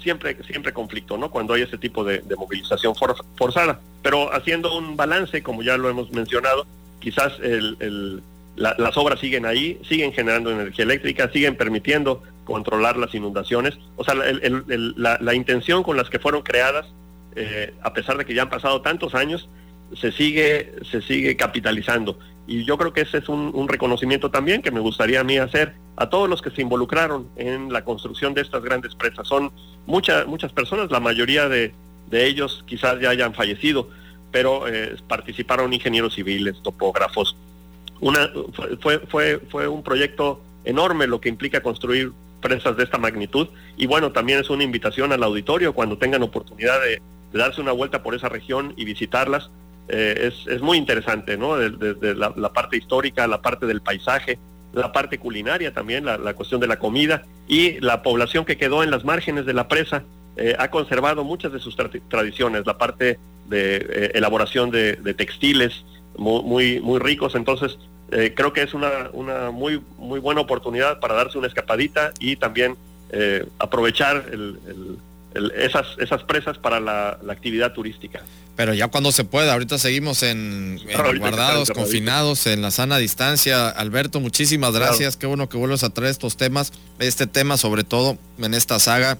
siempre, 0.00 0.36
siempre 0.44 0.72
conflicto, 0.72 1.18
¿no? 1.18 1.30
Cuando 1.30 1.54
hay 1.54 1.62
ese 1.62 1.78
tipo 1.78 2.04
de, 2.04 2.22
movilización 2.36 2.94
forzada. 2.94 3.80
Pero 4.02 4.32
haciendo 4.32 4.76
un 4.76 4.96
balance, 4.96 5.42
como 5.42 5.62
ya 5.62 5.76
lo 5.76 5.88
hemos 5.88 6.10
mencionado, 6.12 6.66
quizás 7.00 7.38
las 8.56 8.96
obras 8.96 9.20
siguen 9.20 9.46
ahí, 9.46 9.80
siguen 9.88 10.12
generando 10.12 10.50
energía 10.50 10.84
eléctrica, 10.84 11.30
siguen 11.30 11.56
permitiendo 11.56 12.22
controlar 12.44 12.96
las 12.96 13.14
inundaciones. 13.14 13.76
O 13.96 14.04
sea, 14.04 14.14
la, 14.14 15.34
intención 15.34 15.82
con 15.82 15.96
las 15.96 16.08
que 16.08 16.18
fueron 16.18 16.42
creadas, 16.42 16.86
eh, 17.34 17.74
a 17.82 17.92
pesar 17.92 18.16
de 18.16 18.24
que 18.24 18.34
ya 18.34 18.42
han 18.42 18.50
pasado 18.50 18.80
tantos 18.80 19.14
años, 19.14 19.48
se 19.94 20.10
sigue, 20.12 20.72
se 20.90 21.02
sigue 21.02 21.36
capitalizando. 21.36 22.18
Y 22.46 22.64
yo 22.64 22.78
creo 22.78 22.92
que 22.92 23.00
ese 23.00 23.18
es 23.18 23.28
un, 23.28 23.68
reconocimiento 23.68 24.30
también 24.30 24.62
que 24.62 24.70
me 24.70 24.80
gustaría 24.80 25.20
a 25.20 25.24
mí 25.24 25.36
hacer 25.38 25.74
a 25.96 26.08
todos 26.08 26.28
los 26.28 26.42
que 26.42 26.50
se 26.50 26.62
involucraron 26.62 27.28
en 27.36 27.72
la 27.72 27.84
construcción 27.84 28.34
de 28.34 28.42
estas 28.42 28.62
grandes 28.62 28.94
presas. 28.94 29.26
Son 29.26 29.50
muchas, 29.86 30.26
muchas 30.26 30.52
personas, 30.52 30.90
la 30.90 31.00
mayoría 31.00 31.48
de, 31.48 31.72
ellos 32.12 32.64
quizás 32.66 33.00
ya 33.00 33.10
hayan 33.10 33.34
fallecido, 33.34 33.88
pero 34.30 34.68
eh, 34.68 34.96
participaron 35.08 35.72
ingenieros 35.72 36.14
civiles, 36.14 36.62
topógrafos. 36.62 37.36
Una, 38.00 38.30
fue, 38.80 39.00
fue, 39.00 39.40
fue 39.50 39.66
un 39.66 39.82
proyecto 39.82 40.40
enorme 40.64 41.06
lo 41.06 41.20
que 41.20 41.28
implica 41.28 41.62
construir 41.62 42.12
presas 42.40 42.76
de 42.76 42.84
esta 42.84 42.98
magnitud 42.98 43.48
y 43.76 43.86
bueno, 43.86 44.12
también 44.12 44.38
es 44.38 44.50
una 44.50 44.62
invitación 44.62 45.12
al 45.12 45.22
auditorio 45.22 45.72
cuando 45.72 45.98
tengan 45.98 46.22
oportunidad 46.22 46.80
de 46.80 47.00
darse 47.32 47.60
una 47.60 47.72
vuelta 47.72 48.02
por 48.02 48.14
esa 48.14 48.28
región 48.28 48.72
y 48.76 48.84
visitarlas 48.84 49.50
eh, 49.88 50.32
es, 50.46 50.60
muy 50.60 50.78
interesante, 50.78 51.36
¿no? 51.36 51.56
Desde 51.56 52.14
la, 52.14 52.52
parte 52.52 52.76
histórica, 52.76 53.26
la 53.26 53.40
parte 53.40 53.66
del 53.66 53.80
paisaje, 53.80 54.38
la 54.72 54.92
parte 54.92 55.18
culinaria 55.18 55.72
también, 55.72 56.04
la, 56.04 56.34
cuestión 56.34 56.60
de 56.60 56.66
la 56.66 56.78
comida 56.78 57.24
y 57.46 57.80
la 57.80 58.02
población 58.02 58.44
que 58.44 58.56
quedó 58.56 58.82
en 58.82 58.90
las 58.90 59.04
márgenes 59.04 59.46
de 59.46 59.54
la 59.54 59.68
presa 59.68 60.02
eh, 60.36 60.56
ha 60.58 60.70
conservado 60.70 61.24
muchas 61.24 61.52
de 61.52 61.60
sus 61.60 61.76
tradiciones, 62.08 62.66
la 62.66 62.76
parte 62.76 63.18
de 63.48 63.76
eh, 63.76 64.10
elaboración 64.14 64.70
de, 64.70 64.96
textiles 65.14 65.84
muy, 66.18 66.80
muy, 66.80 66.98
ricos, 66.98 67.34
entonces 67.34 67.78
creo 68.08 68.52
que 68.52 68.62
es 68.62 68.72
una, 68.72 69.10
una 69.12 69.50
muy, 69.50 69.82
muy 69.98 70.20
buena 70.20 70.40
oportunidad 70.40 71.00
para 71.00 71.14
darse 71.14 71.38
una 71.38 71.48
escapadita 71.48 72.12
y 72.20 72.36
también 72.36 72.76
aprovechar 73.58 74.24
esas, 75.56 75.86
esas 75.98 76.22
presas 76.22 76.56
para 76.56 76.80
la 76.80 77.18
actividad 77.28 77.72
turística. 77.72 78.22
Pero 78.56 78.72
ya 78.72 78.88
cuando 78.88 79.12
se 79.12 79.24
pueda, 79.24 79.52
ahorita 79.52 79.78
seguimos 79.78 80.22
en, 80.22 80.80
guardados, 81.18 81.70
confinados, 81.70 82.46
en 82.46 82.62
la 82.62 82.70
sana 82.70 82.96
distancia. 82.96 83.68
Alberto, 83.68 84.18
muchísimas 84.18 84.72
gracias. 84.72 85.18
Qué 85.18 85.26
bueno 85.26 85.48
que 85.50 85.58
vuelves 85.58 85.84
a 85.84 85.90
traer 85.90 86.10
estos 86.10 86.38
temas. 86.38 86.72
Este 86.98 87.26
tema, 87.26 87.58
sobre 87.58 87.84
todo 87.84 88.16
en 88.38 88.54
esta 88.54 88.78
saga, 88.78 89.18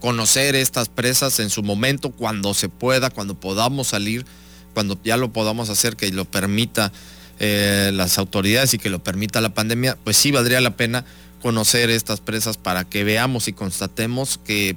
conocer 0.00 0.54
estas 0.54 0.90
presas 0.90 1.40
en 1.40 1.48
su 1.48 1.62
momento, 1.62 2.10
cuando 2.10 2.52
se 2.52 2.68
pueda, 2.68 3.08
cuando 3.08 3.34
podamos 3.34 3.88
salir, 3.88 4.26
cuando 4.74 4.98
ya 5.02 5.16
lo 5.16 5.32
podamos 5.32 5.70
hacer, 5.70 5.96
que 5.96 6.12
lo 6.12 6.26
permita 6.26 6.92
eh, 7.40 7.90
las 7.94 8.18
autoridades 8.18 8.74
y 8.74 8.78
que 8.78 8.90
lo 8.90 9.02
permita 9.02 9.40
la 9.40 9.54
pandemia, 9.54 9.96
pues 10.04 10.18
sí 10.18 10.30
valdría 10.30 10.60
la 10.60 10.76
pena 10.76 11.06
conocer 11.40 11.88
estas 11.88 12.20
presas 12.20 12.58
para 12.58 12.84
que 12.84 13.02
veamos 13.02 13.48
y 13.48 13.54
constatemos 13.54 14.38
que 14.44 14.76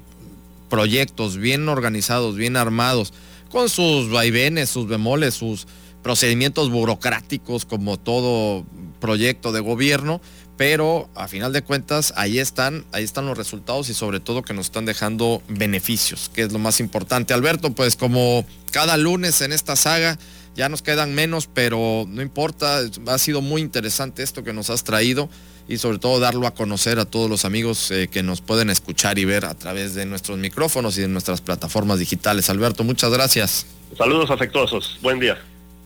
proyectos 0.70 1.36
bien 1.36 1.68
organizados, 1.68 2.36
bien 2.36 2.56
armados, 2.56 3.12
con 3.50 3.68
sus 3.68 4.10
vaivenes, 4.10 4.70
sus 4.70 4.86
bemoles, 4.86 5.34
sus 5.34 5.66
procedimientos 6.02 6.70
burocráticos 6.70 7.64
como 7.64 7.98
todo 7.98 8.64
proyecto 9.00 9.52
de 9.52 9.60
gobierno, 9.60 10.20
pero 10.56 11.10
a 11.14 11.28
final 11.28 11.52
de 11.52 11.62
cuentas 11.62 12.14
ahí 12.16 12.38
están, 12.38 12.84
ahí 12.92 13.04
están 13.04 13.26
los 13.26 13.36
resultados 13.36 13.88
y 13.88 13.94
sobre 13.94 14.20
todo 14.20 14.42
que 14.42 14.54
nos 14.54 14.66
están 14.66 14.86
dejando 14.86 15.42
beneficios, 15.48 16.30
que 16.32 16.42
es 16.42 16.52
lo 16.52 16.58
más 16.58 16.80
importante. 16.80 17.34
Alberto, 17.34 17.74
pues 17.74 17.96
como 17.96 18.46
cada 18.70 18.96
lunes 18.96 19.40
en 19.40 19.52
esta 19.52 19.76
saga, 19.76 20.18
ya 20.54 20.68
nos 20.68 20.80
quedan 20.80 21.14
menos, 21.14 21.48
pero 21.52 22.06
no 22.08 22.22
importa, 22.22 22.80
ha 23.06 23.18
sido 23.18 23.42
muy 23.42 23.60
interesante 23.60 24.22
esto 24.22 24.42
que 24.42 24.54
nos 24.54 24.70
has 24.70 24.84
traído 24.84 25.28
y 25.68 25.78
sobre 25.78 25.98
todo 25.98 26.20
darlo 26.20 26.46
a 26.46 26.52
conocer 26.54 26.98
a 26.98 27.04
todos 27.04 27.28
los 27.28 27.44
amigos 27.44 27.90
eh, 27.90 28.08
que 28.08 28.22
nos 28.22 28.40
pueden 28.40 28.70
escuchar 28.70 29.18
y 29.18 29.24
ver 29.24 29.44
a 29.44 29.54
través 29.54 29.94
de 29.94 30.06
nuestros 30.06 30.38
micrófonos 30.38 30.96
y 30.98 31.02
de 31.02 31.08
nuestras 31.08 31.40
plataformas 31.40 31.98
digitales. 31.98 32.48
Alberto, 32.50 32.84
muchas 32.84 33.10
gracias. 33.10 33.66
Saludos 33.96 34.30
afectuosos, 34.30 34.98
buen 35.02 35.18
día. 35.18 35.38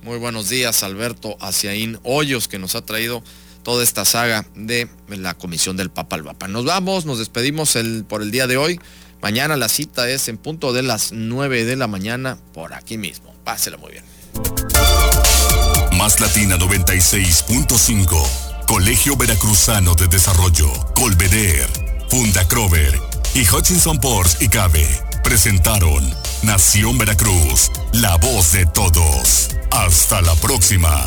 Muy 0.03 0.19
buenos 0.19 0.49
días, 0.49 0.83
Alberto 0.83 1.37
Aciaín 1.41 1.99
Hoyos, 2.03 2.49
que 2.49 2.59
nos 2.59 2.75
ha 2.75 2.85
traído 2.85 3.23
toda 3.63 3.83
esta 3.83 4.05
saga 4.05 4.47
de 4.55 4.89
la 5.09 5.35
Comisión 5.35 5.77
del 5.77 5.91
Papa 5.91 6.17
al 6.17 6.25
Papa. 6.25 6.49
Nos 6.49 6.65
vamos, 6.65 7.05
nos 7.05 7.19
despedimos 7.19 7.77
el, 7.77 8.05
por 8.05 8.23
el 8.23 8.31
día 8.31 8.47
de 8.47 8.57
hoy. 8.57 8.81
Mañana 9.21 9.57
la 9.59 9.69
cita 9.69 10.09
es 10.09 10.29
en 10.29 10.39
punto 10.39 10.73
de 10.73 10.83
las 10.83 11.13
9 11.13 11.67
de 11.67 11.77
la 11.77 11.87
mañana 11.87 12.39
por 12.55 12.73
aquí 12.73 12.97
mismo. 12.97 13.35
Pásela 13.45 13.77
muy 13.77 13.93
bien. 13.93 14.05
Más 15.99 16.19
Latina 16.21 16.57
96.5 16.57 18.50
Colegio 18.71 19.17
Veracruzano 19.17 19.97
de 19.97 20.07
Desarrollo, 20.07 20.71
Colveder, 20.95 21.69
Funda 22.09 22.47
Crover 22.47 23.01
y 23.35 23.41
Hutchinson 23.41 23.99
Ports 23.99 24.37
y 24.39 24.49
Cabe 24.49 24.87
presentaron 25.25 26.09
Nación 26.43 26.97
Veracruz, 26.97 27.73
la 27.93 28.17
voz 28.19 28.53
de 28.53 28.67
todos. 28.67 29.51
Hasta 29.73 30.23
la 30.23 30.37
próxima. 30.37 31.05